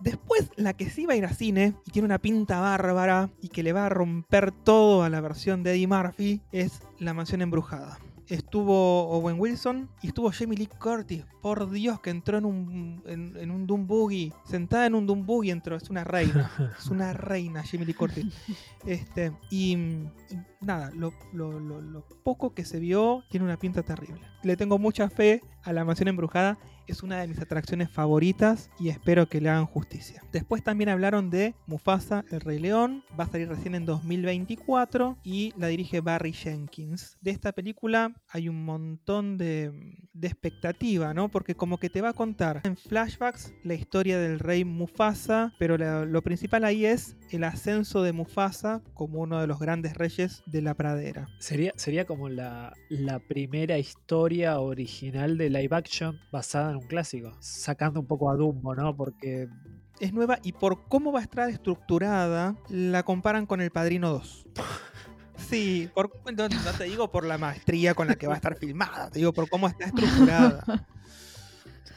[0.00, 3.48] Después, la que sí va a ir a cine y tiene una pinta bárbara y
[3.48, 7.40] que le va a romper todo a la versión de Eddie Murphy es La Mansión
[7.40, 7.98] Embrujada.
[8.28, 11.24] Estuvo Owen Wilson y estuvo Jamie Lee Curtis.
[11.42, 14.32] Por Dios, que entró en un, en, en un Doom Buggy.
[14.44, 15.76] Sentada en un Doom Buggy entró.
[15.76, 16.50] Es una reina.
[16.78, 18.26] Es una reina, Jamie Lee Curtis.
[18.86, 20.08] Este, y, y
[20.60, 24.20] nada, lo, lo- lo- lo poco que se vio tiene una pinta terrible.
[24.42, 26.58] Le tengo mucha fe a la mansión embrujada.
[26.86, 30.22] Es una de mis atracciones favoritas y espero que le hagan justicia.
[30.32, 33.02] Después también hablaron de Mufasa, el Rey León.
[33.18, 37.16] Va a salir recién en 2024 y la dirige Barry Jenkins.
[37.20, 39.72] De esta película hay un montón de,
[40.14, 41.28] de expectativa, ¿no?
[41.28, 45.76] Porque como que te va a contar en flashbacks la historia del rey Mufasa, pero
[45.76, 50.42] la- lo principal ahí es el ascenso de Mufasa como uno de los grandes reyes
[50.46, 51.26] de la pradera.
[51.40, 57.32] Sería, sería como la, la primera historia original de live action basada en un clásico.
[57.40, 58.96] Sacando un poco a Dumbo, ¿no?
[58.96, 59.48] Porque
[60.00, 64.46] Es nueva y por cómo va a estar estructurada, la comparan con El Padrino 2.
[65.48, 68.56] Sí, por, no, no te digo por la maestría con la que va a estar
[68.56, 70.64] filmada, te digo por cómo está estructurada.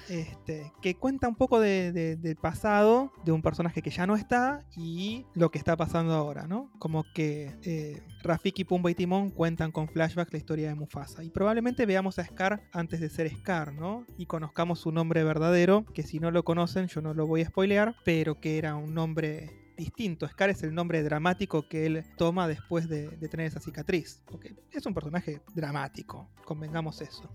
[0.09, 4.15] Este, que cuenta un poco de- de- del pasado de un personaje que ya no
[4.15, 6.71] está y lo que está pasando ahora, ¿no?
[6.79, 11.25] Como que eh, Rafiki, Pumba y Timón cuentan con flashbacks la historia de Mufasa.
[11.25, 14.05] Y probablemente veamos a Scar antes de ser Scar, ¿no?
[14.17, 17.47] Y conozcamos su nombre verdadero, que si no lo conocen yo no lo voy a
[17.49, 20.27] spoilear, pero que era un nombre distinto.
[20.27, 24.21] Scar es el nombre dramático que él toma después de, de tener esa cicatriz.
[24.25, 27.29] Porque es un personaje dramático, convengamos eso.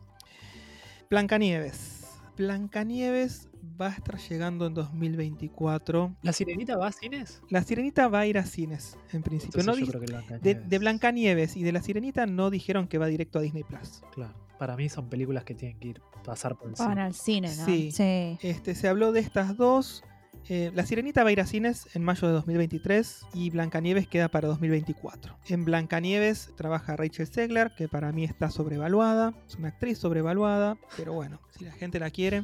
[1.11, 2.01] Blancanieves.
[2.37, 3.49] Blancanieves
[3.81, 6.17] va a estar llegando en 2024.
[6.23, 7.43] ¿La sirenita va a cines?
[7.51, 9.61] La sirenita va a ir a cines, en principio.
[9.61, 10.19] Entonces No yo creo que de,
[10.59, 14.03] Blancanieves- de Blancanieves y de la sirenita no dijeron que va directo a Disney Plus.
[14.13, 14.35] Claro.
[14.59, 17.01] Para mí son películas que tienen que ir pasar por el Van cine.
[17.03, 17.65] al cine, ¿no?
[17.67, 17.91] Sí.
[17.93, 18.39] sí.
[18.41, 20.03] Este, se habló de estas dos.
[20.49, 24.29] Eh, la Sirenita va a ir a cines en mayo de 2023 y Blancanieves queda
[24.29, 25.37] para 2024.
[25.49, 29.35] En Blancanieves trabaja Rachel Zegler, que para mí está sobrevaluada.
[29.47, 32.43] Es una actriz sobrevaluada, pero bueno, si la gente la quiere.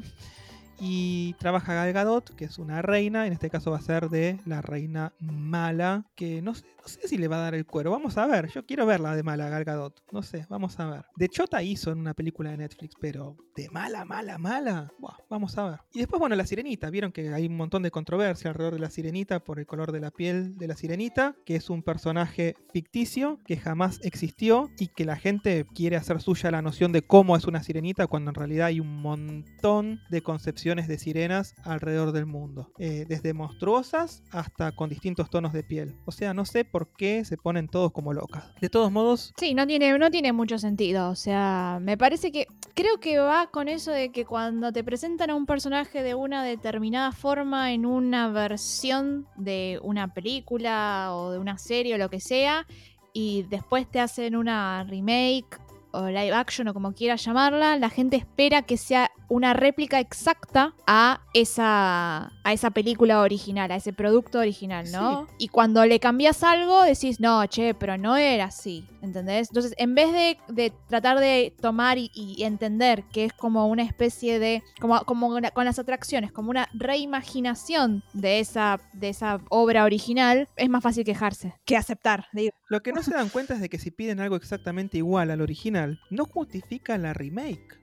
[0.80, 4.38] Y trabaja Gal Gadot, que es una reina, en este caso va a ser de
[4.46, 7.90] la reina mala, que no sé, si le va a dar el cuero.
[7.90, 10.02] Vamos a ver, yo quiero verla de mala Gal Gadot.
[10.12, 11.04] No sé, vamos a ver.
[11.16, 14.92] De Chota hizo en una película de Netflix, pero de mala, mala, mala.
[14.98, 15.80] Buah, vamos a ver.
[15.92, 16.90] Y después, bueno, la sirenita.
[16.90, 20.00] Vieron que hay un montón de controversia alrededor de la sirenita por el color de
[20.00, 25.04] la piel de la sirenita, que es un personaje ficticio que jamás existió y que
[25.04, 28.68] la gente quiere hacer suya la noción de cómo es una sirenita cuando en realidad
[28.68, 32.70] hay un montón de concepciones de sirenas alrededor del mundo.
[32.78, 35.96] Eh, desde monstruosas hasta con distintos tonos de piel.
[36.04, 38.44] O sea, no sé por qué se ponen todos como locas.
[38.60, 41.08] De todos modos, Sí, no tiene, no tiene mucho sentido.
[41.08, 42.46] O sea, me parece que.
[42.74, 46.44] Creo que va con eso de que cuando te presentan a un personaje de una
[46.44, 52.20] determinada forma en una versión de una película o de una serie o lo que
[52.20, 52.66] sea,
[53.12, 55.58] y después te hacen una remake
[55.92, 60.74] o live action o como quieras llamarla, la gente espera que sea una réplica exacta
[60.86, 65.26] a esa, a esa película original, a ese producto original, ¿no?
[65.38, 69.48] Y cuando le cambias algo, decís, no, che, pero no era así, ¿entendés?
[69.50, 73.82] Entonces, en vez de, de tratar de tomar y, y entender que es como una
[73.82, 79.40] especie de, como, como una- con las atracciones, como una reimaginación de esa, de esa
[79.50, 82.26] obra original, es más fácil quejarse que aceptar.
[82.32, 82.52] digo.
[82.68, 85.40] Lo que no se dan cuenta es de que si piden algo exactamente igual al
[85.40, 87.78] original, no justifica la remake.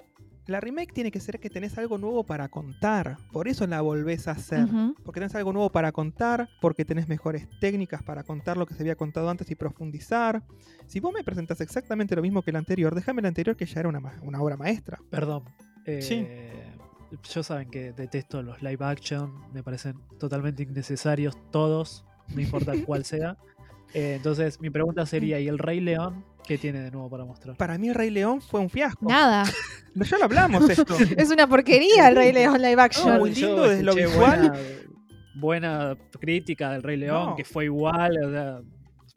[0.47, 3.17] La remake tiene que ser que tenés algo nuevo para contar.
[3.31, 4.67] Por eso la volvés a hacer.
[5.03, 8.84] Porque tenés algo nuevo para contar, porque tenés mejores técnicas para contar lo que se
[8.84, 10.43] había contado antes y profundizar.
[10.86, 13.79] Si vos me presentás exactamente lo mismo que el anterior, déjame el anterior que ya
[13.79, 14.99] era una, ma- una obra maestra.
[15.10, 15.43] Perdón.
[15.86, 16.27] eh, Sí.
[17.34, 22.03] Yo saben que detesto los live action, me parecen totalmente innecesarios todos,
[22.34, 23.38] no importa cuál sea.
[23.93, 27.55] Eh, entonces, mi pregunta sería: ¿y el Rey León qué tiene de nuevo para mostrar?
[27.58, 29.08] Para mí Rey León fue un fiasco.
[29.08, 29.43] Nada.
[29.93, 30.95] No, Ya lo hablamos esto.
[31.17, 33.17] Es una porquería el Rey León live action.
[33.19, 34.51] muy lindo desde lo visual.
[34.51, 34.60] Buena,
[35.36, 37.36] buena crítica del Rey León, No.
[37.36, 38.60] que fue igual, o sea,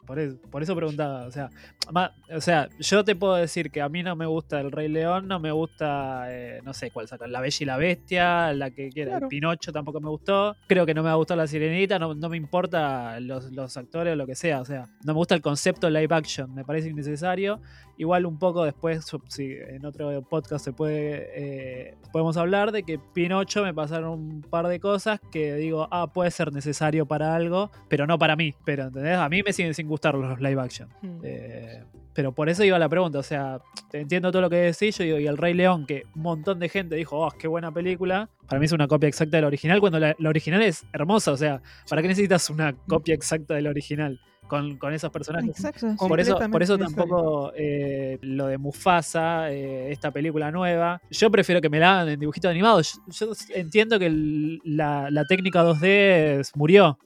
[0.09, 1.51] por eso, por eso preguntaba, o sea,
[1.91, 4.87] ma- o sea, yo te puedo decir que a mí no me gusta el Rey
[4.87, 8.71] León, no me gusta, eh, no sé cuál sacar, La Bella y la Bestia, la
[8.71, 9.27] que quiera, Claro.
[9.29, 12.27] Pinocho tampoco me gustó, creo que no me va a gustar La Sirenita, no, no
[12.27, 15.43] me importa los, los actores o lo que sea, o sea, no me gusta el
[15.43, 17.61] concepto live action, me parece innecesario,
[17.97, 22.97] igual un poco después, si en otro podcast se puede, eh, podemos hablar de que
[22.97, 27.69] Pinocho me pasaron un par de cosas que digo, ah, puede ser necesario para algo,
[27.89, 29.17] pero no para mí, pero ¿entendés?
[29.17, 30.89] A mí me siguen sin gustar los live action.
[31.01, 31.19] Mm.
[31.23, 31.83] Eh,
[32.13, 33.59] pero por eso iba la pregunta, o sea,
[33.93, 36.67] entiendo todo lo que decís, yo digo, y el Rey León, que un montón de
[36.67, 39.79] gente dijo, oh, qué buena película, para mí es una copia exacta de la original,
[39.79, 43.61] cuando la, la original es hermosa, o sea, ¿para qué necesitas una copia exacta de
[43.61, 45.51] la original con, con esos personajes?
[45.51, 45.95] Exacto.
[46.07, 51.01] Por eso, por eso Completamente tampoco eh, lo de Mufasa, eh, esta película nueva.
[51.11, 52.99] Yo prefiero que me la hagan en dibujitos animados.
[53.07, 56.97] Yo, yo entiendo que el- la, la técnica 2D es- murió,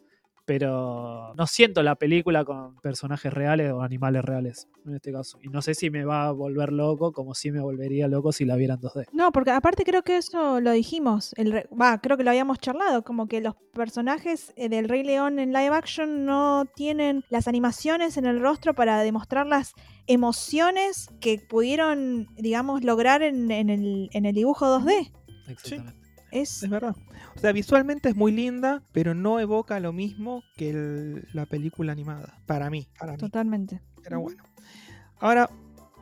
[0.46, 5.40] pero no siento la película con personajes reales o animales reales en este caso.
[5.42, 8.44] Y no sé si me va a volver loco como si me volvería loco si
[8.46, 9.06] la viera en 2D.
[9.14, 11.34] No, porque aparte creo que eso lo dijimos.
[11.38, 13.04] El re- Va, creo que lo habíamos charlado.
[13.04, 18.18] Como que los personajes eh, del Rey León en live action no tienen las animaciones
[18.18, 19.74] en el rostro para demostrar las
[20.08, 25.12] emociones que pudieron, digamos, lograr en, en el, en el dibujo 2D.
[25.48, 26.03] Exactamente.
[26.34, 26.96] Es Es verdad.
[27.36, 31.92] O sea, visualmente es muy linda, pero no evoca lo mismo que el- la película
[31.92, 32.40] animada.
[32.46, 33.18] Para mí, para mí.
[33.18, 33.82] totalmente.
[34.04, 34.44] Pero bueno.
[35.20, 35.50] Ahora,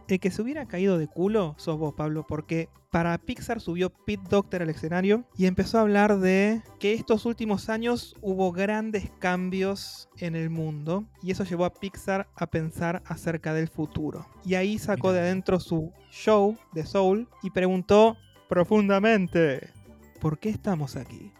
[0.08, 4.24] el que se hubiera caído de culo sos vos, Pablo, porque para Pixar subió Pete
[4.30, 10.10] Doctor al escenario y empezó a hablar de que estos últimos años hubo grandes cambios
[10.18, 14.28] en el mundo y eso llevó a Pixar a pensar acerca del futuro.
[14.44, 18.18] Y ahí sacó de adentro su show de Soul y preguntó
[18.50, 19.70] profundamente,
[20.22, 21.34] ¿por qué estamos aquí?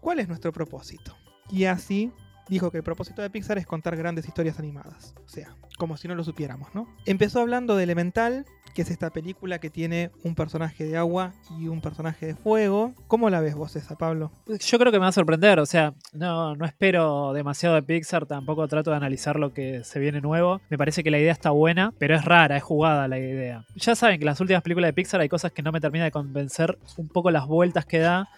[0.00, 1.14] ¿Cuál es nuestro propósito?
[1.50, 2.10] Y así
[2.48, 5.14] dijo que el propósito de Pixar es contar grandes historias animadas.
[5.24, 6.86] O sea, como si no lo supiéramos, ¿no?
[7.06, 11.68] Empezó hablando de Elemental, que es esta película que tiene un personaje de agua y
[11.68, 12.94] un personaje de fuego.
[13.06, 14.30] ¿Cómo la ves vos esa, Pablo?
[14.46, 18.26] Yo creo que me va a sorprender, o sea, no, no espero demasiado de Pixar,
[18.26, 20.60] tampoco trato de analizar lo que se viene nuevo.
[20.70, 23.64] Me parece que la idea está buena, pero es rara, es jugada la idea.
[23.76, 26.04] Ya saben que en las últimas películas de Pixar hay cosas que no me termina
[26.04, 28.28] de convencer un poco las vueltas que da,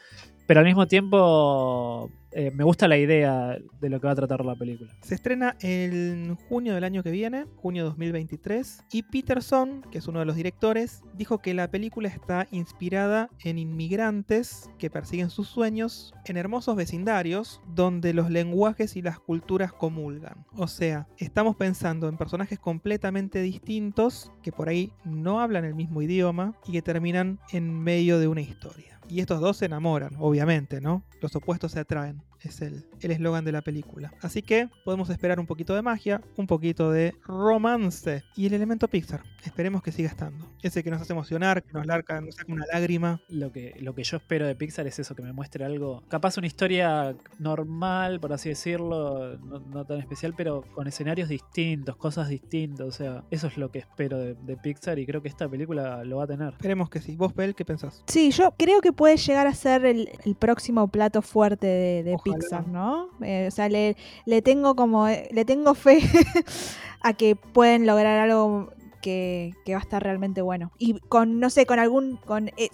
[0.47, 4.45] pero al mismo tiempo eh, me gusta la idea de lo que va a tratar
[4.45, 4.91] la película.
[5.03, 10.19] Se estrena en junio del año que viene, junio 2023, y Peterson, que es uno
[10.19, 16.13] de los directores, dijo que la película está inspirada en inmigrantes que persiguen sus sueños
[16.25, 20.45] en hermosos vecindarios donde los lenguajes y las culturas comulgan.
[20.57, 26.03] O sea, estamos pensando en personajes completamente distintos que por ahí no hablan el mismo
[26.03, 28.94] idioma y que terminan en medio de una historia.
[29.09, 31.03] Y estos dos se enamoran, obviamente, ¿no?
[31.21, 32.23] Los opuestos se atraen.
[32.45, 34.13] Es el el eslogan de la película.
[34.21, 38.89] Así que podemos esperar un poquito de magia, un poquito de romance y el elemento
[38.89, 39.23] Pixar.
[39.45, 40.49] Esperemos que siga estando.
[40.63, 43.21] Ese que nos hace emocionar, que nos, larga, nos saca una lágrima.
[43.29, 46.39] Lo que, lo que yo espero de Pixar es eso, que me muestre algo, capaz
[46.39, 52.29] una historia normal, por así decirlo, no, no tan especial, pero con escenarios distintos, cosas
[52.29, 55.49] distintas, o sea, eso es lo que espero de, de Pixar y creo que esta
[55.49, 56.55] película lo va a tener.
[56.55, 57.17] Esperemos que sí.
[57.17, 58.03] ¿Vos, Bel, qué pensás?
[58.07, 62.15] Sí, yo creo que puede llegar a ser el, el próximo plato fuerte de, de
[62.15, 62.34] Ojalá.
[62.35, 63.09] Pixar, ¿no?
[63.23, 63.97] Eh, o sea, le,
[64.43, 66.01] tengo como, eh, le tengo fe
[67.01, 70.73] a que pueden lograr algo que, va a estar realmente bueno.
[70.79, 72.71] Y con, no sé, con algún, con, eh,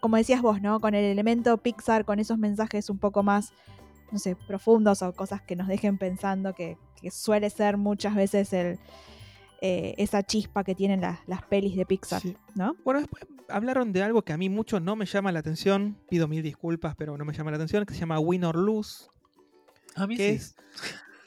[0.00, 0.80] como decías vos, ¿no?
[0.80, 3.52] Con el elemento Pixar, con esos mensajes un poco más,
[4.12, 8.52] no sé, profundos o cosas que nos dejen pensando, que, que suele ser muchas veces
[8.52, 8.78] el,
[9.60, 12.36] eh, esa chispa que tienen las, las pelis de Pixar, Sí.
[12.54, 12.76] ¿no?
[12.84, 15.98] Bueno, después hablaron de algo que a mí mucho no me llama la atención.
[16.08, 19.06] Pido mil disculpas, pero no me llama la atención, que se llama Win or Lose,
[19.96, 20.54] A mí que sí.
[20.54, 20.56] es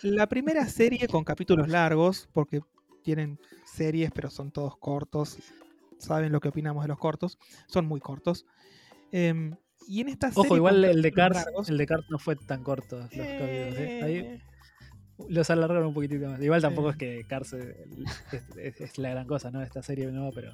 [0.03, 2.61] la primera serie con capítulos largos, porque
[3.03, 5.37] tienen series, pero son todos cortos.
[5.99, 7.37] Saben lo que opinamos de los cortos.
[7.67, 8.45] Son muy cortos.
[9.11, 9.55] Em,
[9.87, 12.35] y en esta serie Ojo, igual el de Cars, largos, el de Cars no fue
[12.35, 14.01] tan corto los capítulos, ¿eh?
[14.03, 14.41] Ahí eh,
[15.29, 16.41] los alargaron un poquitito más.
[16.41, 17.75] Igual tampoco es que Cars es,
[18.31, 19.61] es- es- es la gran cosa, ¿no?
[19.61, 20.51] Esta serie nueva, pero.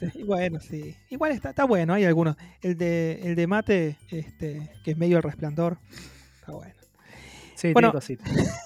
[0.00, 0.96] Este, bueno, sí.
[1.10, 2.36] Igual está, está bueno, hay algunos.
[2.60, 5.78] El de, el de Mate, este, que es medio el resplandor.
[6.40, 6.74] Está bueno.
[7.54, 8.30] Sí, Bueno, tiene cositas.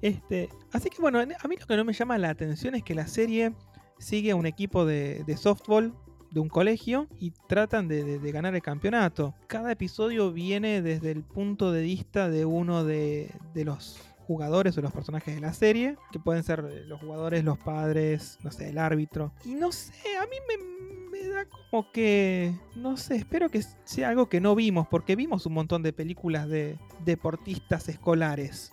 [0.00, 2.92] Este, así que bueno, a mí lo que no me llama la atención es que
[2.94, 3.52] la serie
[4.00, 5.94] sigue a un equipo de, de softball
[6.32, 9.34] de un colegio y tratan de, de- ganar el campeonato.
[9.46, 14.80] Cada episodio viene desde el punto de vista de uno de, de los jugadores o
[14.82, 18.70] los personajes de la serie, que pueden ser eh, los jugadores, los padres, no sé,
[18.70, 19.32] el árbitro.
[19.44, 24.08] Y no sé, a mí me, me da como que, no sé, espero que sea
[24.08, 28.72] algo que no vimos, porque vimos un montón de películas de deportistas escolares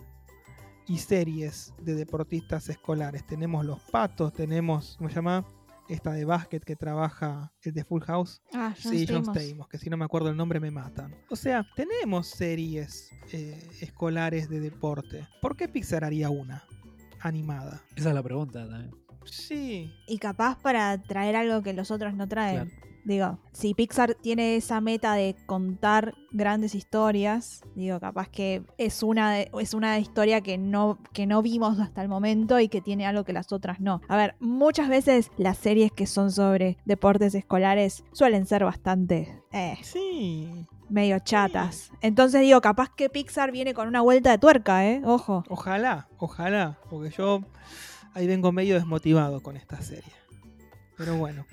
[0.86, 3.26] y series de deportistas escolares.
[3.26, 5.44] Tenemos Los Patos, tenemos, ¿cómo se llama?
[5.90, 8.40] Esta de básquet que trabaja, el de Full House.
[8.54, 9.42] Ah, John sí, John Stamos.
[9.42, 11.14] Stamos, que si no me acuerdo el nombre me matan.
[11.28, 15.26] O sea, tenemos series eh, escolares de deporte.
[15.42, 16.64] ¿Por qué Pixar haría una
[17.20, 17.82] animada?
[17.96, 18.92] Esa es la pregunta también.
[19.24, 22.68] Sí, Y capaz para traer algo que los otros no traen.
[22.68, 22.89] Claro.
[23.04, 29.32] Digo, si Pixar tiene esa meta de contar grandes historias, digo, capaz que es una,
[29.32, 33.06] de- es una historia que no, que no vimos hasta el momento y que tiene
[33.06, 34.00] algo que las otras no.
[34.08, 39.78] A ver, muchas veces las series que son sobre deportes escolares suelen ser bastante eh,
[39.82, 40.66] sí.
[40.90, 41.90] medio chatas.
[42.02, 45.00] Entonces digo, capaz que Pixar viene con una vuelta de tuerca, ¿eh?
[45.06, 45.42] Ojo.
[45.48, 47.40] Ojalá, ojalá, porque yo
[48.14, 50.12] ahí vengo medio desmotivado con esta serie.
[50.98, 51.46] Pero bueno.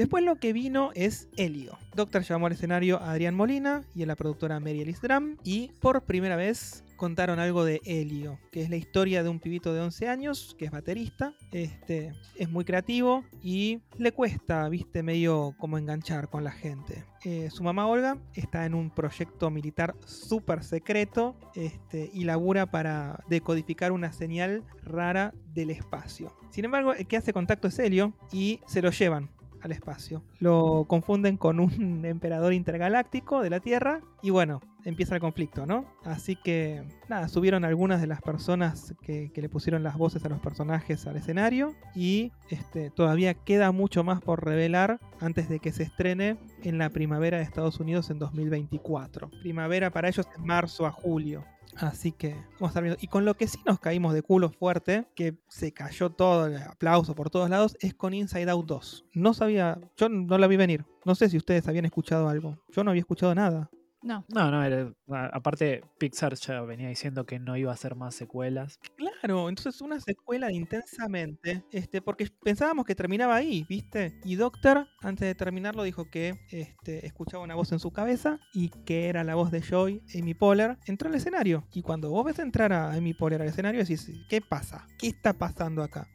[0.00, 1.76] Después lo que vino es Helio.
[1.94, 5.72] Doctor llamó al escenario a Adrián Molina y a la productora Mary Ellis Dram y
[5.78, 9.82] por primera vez contaron algo de Helio, que es la historia de un pibito de
[9.82, 15.76] 11 años que es baterista, este, es muy creativo y le cuesta, viste, medio como
[15.76, 17.04] enganchar con la gente.
[17.26, 23.22] Eh, su mamá Olga está en un proyecto militar súper secreto este, y labura para
[23.28, 26.34] decodificar una señal rara del espacio.
[26.48, 29.28] Sin embargo, el que hace contacto es Helio y se lo llevan
[29.62, 30.22] al espacio.
[30.38, 35.84] Lo confunden con un emperador intergaláctico de la Tierra y bueno, empieza el conflicto, ¿no?
[36.04, 40.28] Así que nada, subieron algunas de las personas que, que le pusieron las voces a
[40.28, 45.72] los personajes al escenario y este, todavía queda mucho más por revelar antes de que
[45.72, 49.30] se estrene en la primavera de Estados Unidos en 2024.
[49.42, 51.44] Primavera para ellos es marzo a julio.
[51.76, 52.98] Así que vamos a estar viendo.
[53.00, 56.56] Y con lo que sí nos caímos de culo fuerte, que se cayó todo el
[56.56, 59.04] aplauso por todos lados, es con Inside Out 2.
[59.14, 60.84] No sabía, yo no la vi venir.
[61.04, 62.58] No sé si ustedes habían escuchado algo.
[62.70, 63.70] Yo no había escuchado nada.
[64.02, 64.24] No.
[64.28, 64.92] No, no, era-
[65.32, 68.78] aparte Pixar ya venía diciendo que no iba a hacer más secuelas.
[68.96, 74.18] Claro, entonces una secuela de intensamente, este, porque pensábamos que terminaba ahí, ¿viste?
[74.24, 78.70] Y Doctor, antes de terminarlo, dijo que este, escuchaba una voz en su cabeza y
[78.86, 81.66] que era la voz de Joy, Amy Poehler, entró al escenario.
[81.72, 84.86] Y cuando vos ves entrar a Amy Poehler al escenario, decís, ¿qué pasa?
[84.98, 86.08] ¿Qué está pasando acá?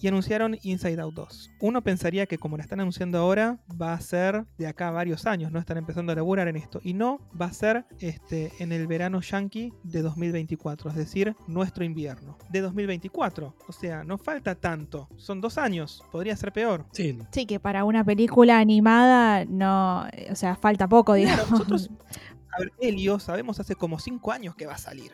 [0.00, 1.50] Y anunciaron Inside Out 2.
[1.60, 5.26] Uno pensaría que como la están anunciando ahora, va a ser de acá a varios
[5.26, 6.80] años, no están empezando a laburar en esto.
[6.84, 11.84] Y no, va a ser este, en el verano yankee de 2024, es decir, nuestro
[11.84, 13.54] invierno de 2024.
[13.66, 16.86] O sea, no falta tanto, son dos años, podría ser peor.
[16.92, 21.50] Sí, Sí, que para una película animada no, eh, o sea, falta poco, Claro, digamos.
[21.50, 21.90] nosotros,
[22.56, 25.12] a ver, Helio, sabemos hace como cinco años que va a salir.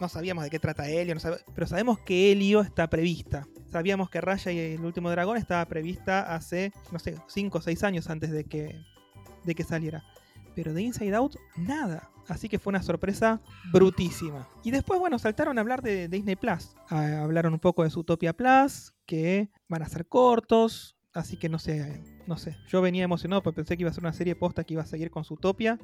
[0.00, 1.20] No sabíamos de qué trata Helio, no
[1.54, 3.46] pero sabemos que Helio está prevista.
[3.74, 7.82] Sabíamos que Raya y el último dragón estaba prevista hace, no sé, 5 o 6
[7.82, 8.84] años antes de que,
[9.42, 10.04] de que saliera.
[10.54, 12.08] Pero de Inside Out, nada.
[12.28, 13.40] Así que fue una sorpresa
[13.72, 14.46] brutísima.
[14.62, 16.76] Y después, bueno, saltaron a hablar de Disney Plus.
[16.88, 20.94] Ah, hablaron un poco de Zootopia Plus, que van a ser cortos.
[21.14, 22.56] Así que no sé, no sé.
[22.66, 24.86] Yo venía emocionado porque pensé que iba a ser una serie posta que iba a
[24.86, 25.78] seguir con Zootopia.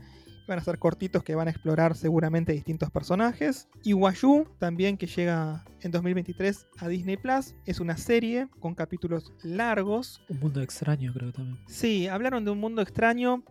[0.49, 3.69] Van a ser cortitos que van a explorar seguramente distintos personajes.
[3.85, 9.33] Y Wayu, también que llega en 2023 a Disney Plus, es una serie con capítulos
[9.45, 10.21] largos.
[10.29, 11.61] un mundo extraño creo también.
[11.69, 13.45] Sí, hablaron de un mundo extraño.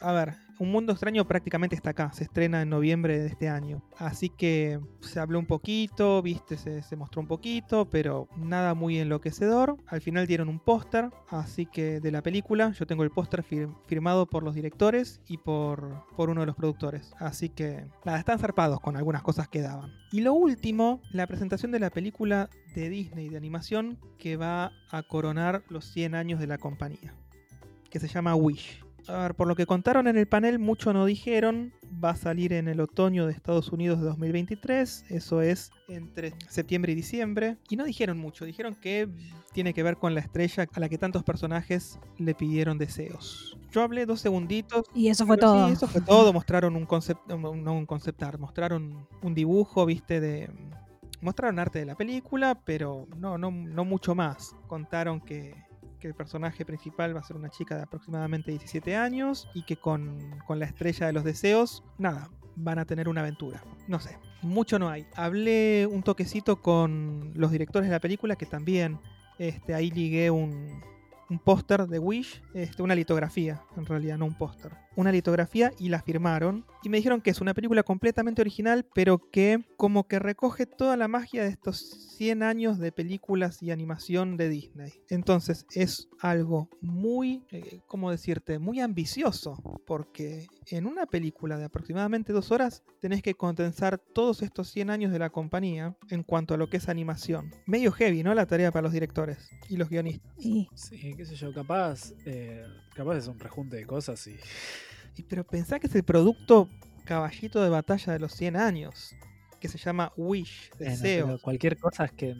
[0.00, 3.82] A ver, Un Mundo Extraño prácticamente está acá, se estrena en noviembre de este año.
[3.98, 9.76] Así que se habló un poquito, viste, se, mostró un poquito, pero nada muy enloquecedor.
[9.86, 13.70] Al final dieron un póster, así que de la película, yo tengo el póster fir-
[13.86, 17.12] firmado por los directores y por, por uno de los productores.
[17.18, 19.92] Así que nada, están zarpados con algunas cosas que daban.
[20.10, 25.02] Y lo último, la presentación de la película de Disney de animación que va a
[25.02, 27.12] coronar los 100 años de la compañía,
[27.90, 28.85] que se llama Wish.
[29.08, 31.72] A ver, por lo que contaron en el panel, mucho no dijeron.
[32.02, 35.06] Va a salir en el otoño de Estados Unidos de 2023.
[35.10, 37.56] Eso es entre septiembre y diciembre.
[37.68, 38.44] Y no dijeron mucho.
[38.44, 39.08] Dijeron que
[39.52, 43.56] tiene que ver con la estrella a la que tantos personajes le pidieron deseos.
[43.70, 44.84] Yo hablé dos segunditos.
[44.94, 45.66] Y eso fue todo.
[45.66, 46.32] Sí, eso fue todo.
[46.32, 50.50] Mostraron un concepto, no un concept art, mostraron un dibujo, viste, de...
[51.20, 54.54] Mostraron arte de la película, pero no, no, no mucho más.
[54.66, 55.54] Contaron que,
[55.96, 59.76] que el personaje principal va a ser una chica de aproximadamente 17 años y que
[59.76, 63.62] con, con la estrella de los deseos, nada, van a tener una aventura.
[63.86, 65.06] No sé, mucho no hay.
[65.14, 68.98] Hablé un toquecito con los directores de la película que también
[69.38, 70.82] este, ahí ligué un,
[71.28, 74.72] un póster de Wish, este, una litografía, en realidad, no un póster.
[74.96, 76.64] Una litografía y la firmaron.
[76.82, 80.96] Y me dijeron que es una película completamente original, pero que como que recoge toda
[80.96, 84.92] la magia de estos 100 años de películas y animación de Disney.
[85.08, 88.58] Entonces es algo muy, eh, ¿cómo decirte?
[88.58, 94.70] Muy ambicioso, porque en una película de aproximadamente dos horas tenés que condensar todos estos
[94.70, 97.50] 100 años de la compañía en cuanto a lo que es animación.
[97.66, 98.34] Medio heavy, ¿no?
[98.34, 100.32] La tarea para los directores y los guionistas.
[100.74, 102.64] Sí, qué sé yo, capaz, eh,
[102.96, 104.36] capaz es un rejunte de cosas y
[105.16, 106.68] Y pero pensá que es el producto
[107.04, 109.14] caballito de batalla de los 100 años,
[109.60, 111.26] que se llama Wish, deseo.
[111.26, 112.34] pero cualquier cosa que,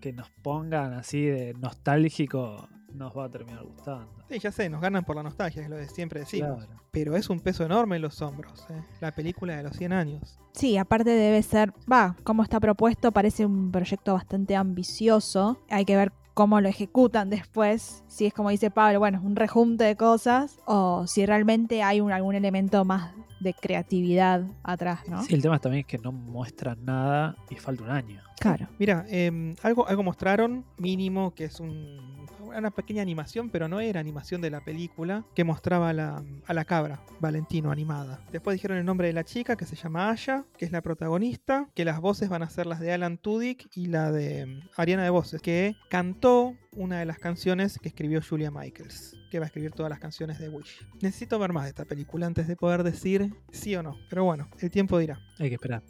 [0.00, 4.12] que nos pongan así de nostálgico nos va a terminar gustando.
[4.28, 6.64] Sí, ya sé, nos ganan por la nostalgia, es lo de siempre decimos.
[6.64, 6.82] Claro.
[6.90, 8.82] Pero es un peso enorme en los hombros, ¿eh?
[9.00, 10.38] la película de los 100 años.
[10.52, 15.64] Sí, aparte debe ser, va, como está propuesto, parece un proyecto bastante ambicioso.
[15.70, 19.84] Hay que ver cómo lo ejecutan después, si es como dice Pablo, bueno, un rejunte
[19.84, 25.22] de cosas, o si realmente hay un- algún elemento más de creatividad atrás, ¿no?
[25.24, 28.22] Sí, el tema también es que no muestran nada y falta un año.
[28.38, 28.68] Claro.
[28.78, 32.21] Mira, em, algo, algo mostraron mínimo, que es un-
[32.58, 36.54] una pequeña animación, pero no era animación de la película, que mostraba a la, a
[36.54, 38.24] la cabra, Valentino, animada.
[38.32, 41.68] Después dijeron el nombre de la chica, que se llama Aya, que es la protagonista,
[41.74, 45.04] que las voces van a ser las de Alan Tudyk y la de em, Ariana
[45.04, 49.46] de Voces, que cantó una de las canciones que escribió Julia Michaels, que va a
[49.46, 50.86] escribir todas las canciones de Wish.
[51.00, 54.48] Necesito ver más de esta película antes de poder decir sí o no, pero bueno,
[54.60, 55.18] el tiempo dirá.
[55.38, 55.82] Hay que esperar.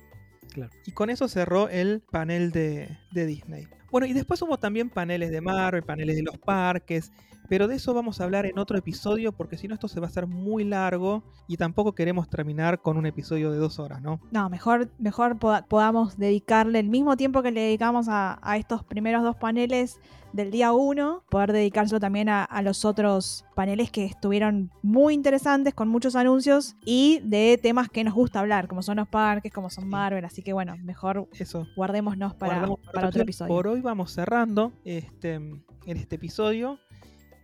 [0.87, 3.69] Y con eso cerró el panel de, de Disney.
[3.93, 7.13] Bueno, y después hubo también paneles de Marvel, paneles de los parques,
[7.49, 10.07] pero de eso vamos a hablar en otro episodio porque si no esto se va
[10.07, 14.21] a hacer muy largo y tampoco queremos terminar con un episodio de dos horas, ¿no?
[14.31, 18.83] No, mejor, mejor poda- podamos dedicarle el mismo tiempo que le dedicamos a, a estos
[18.85, 20.01] primeros dos paneles
[20.33, 25.75] del día 1, poder dedicárselo también a, a los otros paneles que estuvieron muy interesantes,
[25.75, 29.69] con muchos anuncios y de temas que nos gusta hablar, como son los parques, como
[29.69, 29.83] son.
[29.91, 31.67] Marvel, así que bueno, mejor Eso.
[31.77, 33.49] guardémonos para, guardamos para otro episodio.
[33.55, 36.79] Por hoy vamos cerrando este, en este episodio.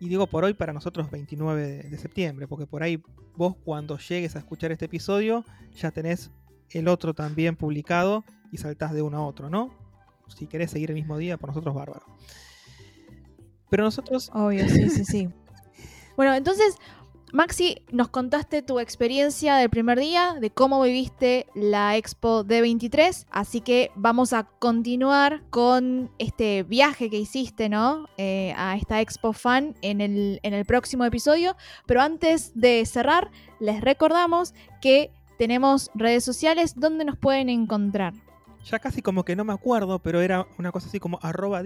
[0.01, 3.03] Y digo por hoy para nosotros 29 de, de septiembre, porque por ahí
[3.37, 6.31] vos cuando llegues a escuchar este episodio ya tenés
[6.71, 9.75] el otro también publicado y saltás de uno a otro, ¿no?
[10.29, 12.05] Si querés seguir el mismo día, por nosotros bárbaro.
[13.71, 15.29] Pero nosotros Obvio, sí, sí, sí.
[16.17, 16.75] Bueno, entonces,
[17.31, 23.61] Maxi, nos contaste tu experiencia del primer día, de cómo viviste la Expo D23, así
[23.61, 28.09] que vamos a continuar con este viaje que hiciste, ¿no?
[28.17, 31.55] Eh, a esta Expo Fan en el, en el próximo episodio,
[31.85, 38.15] pero antes de cerrar, les recordamos que tenemos redes sociales donde nos pueden encontrar.
[38.65, 41.63] ya casi como que no me acuerdo, pero era una cosa así como arroba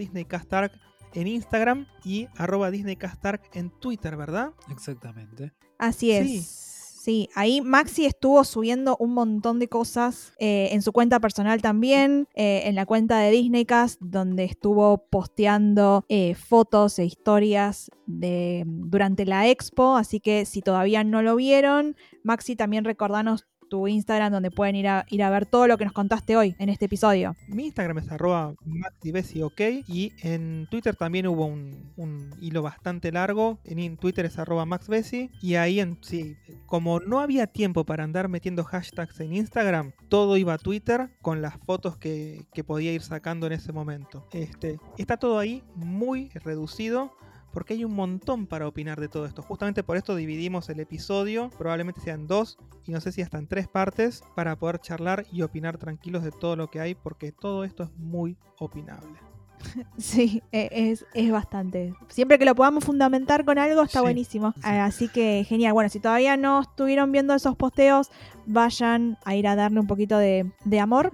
[1.14, 4.52] en Instagram y arroba DisneyCastark en Twitter, ¿verdad?
[4.70, 5.52] Exactamente.
[5.78, 6.26] Así es.
[6.26, 6.68] Sí.
[7.02, 7.28] Sí.
[7.34, 12.62] ahí Maxi estuvo subiendo un montón de cosas eh, en su cuenta personal también, eh,
[12.66, 19.48] en la cuenta de Disneycast, donde estuvo posteando eh, fotos e historias de, durante la
[19.48, 19.96] expo.
[19.96, 24.86] Así que si todavía no lo vieron, Maxi, también recordanos tu Instagram donde pueden ir
[24.86, 27.34] a, ir a ver todo lo que nos contaste hoy en este episodio.
[27.48, 29.58] Mi Instagram es arroba maxibesiok
[29.88, 33.60] y en Twitter también hubo un, un hilo bastante largo.
[33.64, 38.28] En Twitter es arroba maxbesi y ahí en sí, como no había tiempo para andar
[38.28, 43.00] metiendo hashtags en Instagram, todo iba a Twitter con las fotos que, que podía ir
[43.00, 44.28] sacando en ese momento.
[44.32, 47.14] Este, está todo ahí muy reducido
[47.52, 49.42] porque hay un montón para opinar de todo esto.
[49.42, 53.46] Justamente por esto dividimos el episodio, probablemente sean dos y no sé si hasta en
[53.46, 57.64] tres partes, para poder charlar y opinar tranquilos de todo lo que hay, porque todo
[57.64, 59.18] esto es muy opinable.
[59.96, 61.94] Sí, e- es, es bastante.
[62.08, 64.52] Siempre que lo podamos fundamentar con algo está Sí, buenísimo.
[64.56, 64.60] sí.
[64.64, 65.72] Así que genial.
[65.72, 68.10] Bueno, si todavía no estuvieron viendo esos posteos,
[68.46, 71.12] vayan a ir a darle un poquito de, de amor.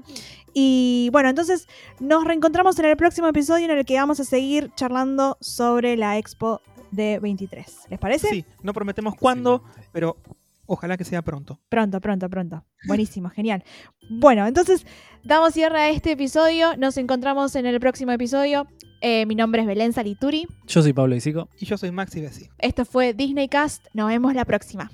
[0.61, 1.69] Y bueno, entonces
[2.01, 6.19] nos reencontramos en el próximo episodio en el que vamos a seguir charlando sobre la
[6.19, 7.83] Expo de 23.
[7.91, 8.29] ¿Les parece?
[8.29, 10.17] Sí, no prometemos cuándo, pero
[10.67, 11.61] ojalá que sea pronto.
[11.69, 12.65] Pronto, pronto, pronto.
[12.89, 13.63] Buenísimo, genial.
[14.11, 14.85] Bueno, entonces
[15.23, 16.77] damos cierre a este episodio.
[16.77, 18.67] Nos encontramos en el próximo episodio.
[19.01, 20.49] Eh, mi nombre es Belén Salituri.
[20.67, 21.49] Yo soy Pablo Isico.
[21.61, 22.49] Y yo soy Maxi Bessi.
[22.59, 23.87] Esto fue Disney Cast.
[23.95, 24.91] Nos vemos la próxima.